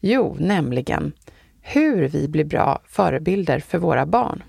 [0.00, 1.12] Jo, nämligen
[1.60, 4.42] hur vi blir bra förebilder för våra barn.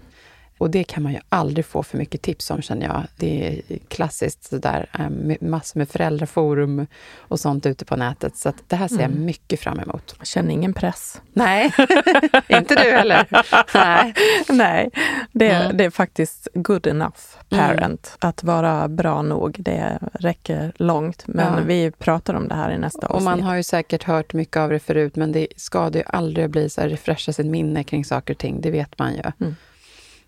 [0.65, 3.03] Och det kan man ju aldrig få för mycket tips om känner jag.
[3.15, 6.87] Det är klassiskt sådär, eh, massor med föräldraforum
[7.17, 8.37] och sånt ute på nätet.
[8.37, 9.25] Så det här ser jag mm.
[9.25, 10.15] mycket fram emot.
[10.17, 11.21] Jag känner ingen press.
[11.33, 11.73] Nej,
[12.47, 13.27] inte du heller.
[13.73, 14.13] Nej,
[14.49, 14.89] Nej.
[15.31, 15.77] Det, mm.
[15.77, 18.17] det är faktiskt good enough parent.
[18.21, 18.29] Mm.
[18.29, 21.23] Att vara bra nog, det räcker långt.
[21.27, 21.63] Men ja.
[21.65, 23.15] vi pratar om det här i nästa avsnitt.
[23.15, 26.49] Och man har ju säkert hört mycket av det förut, men det ska ju aldrig
[26.49, 28.61] bli så här refresha sitt minne kring saker och ting.
[28.61, 29.53] Det vet man ju.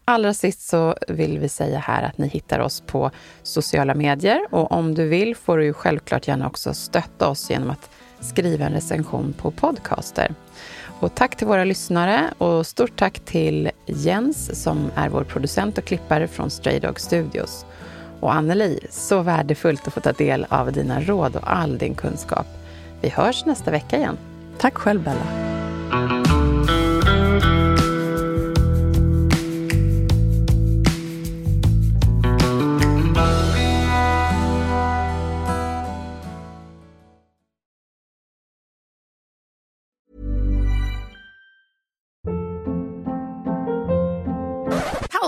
[0.10, 3.12] Allra sist så vill vi säga här att ni hittar oss på
[3.43, 7.70] sociala medier och om du vill får du ju självklart gärna också stötta oss genom
[7.70, 7.89] att
[8.20, 10.34] skriva en recension på Podcaster.
[10.99, 15.86] Och tack till våra lyssnare och stort tack till Jens som är vår producent och
[15.86, 17.66] klippare från Stray Dog Studios.
[18.20, 22.47] Och Anneli, så värdefullt att få ta del av dina råd och all din kunskap.
[23.01, 24.18] Vi hörs nästa vecka igen.
[24.58, 26.66] Tack själv Bella.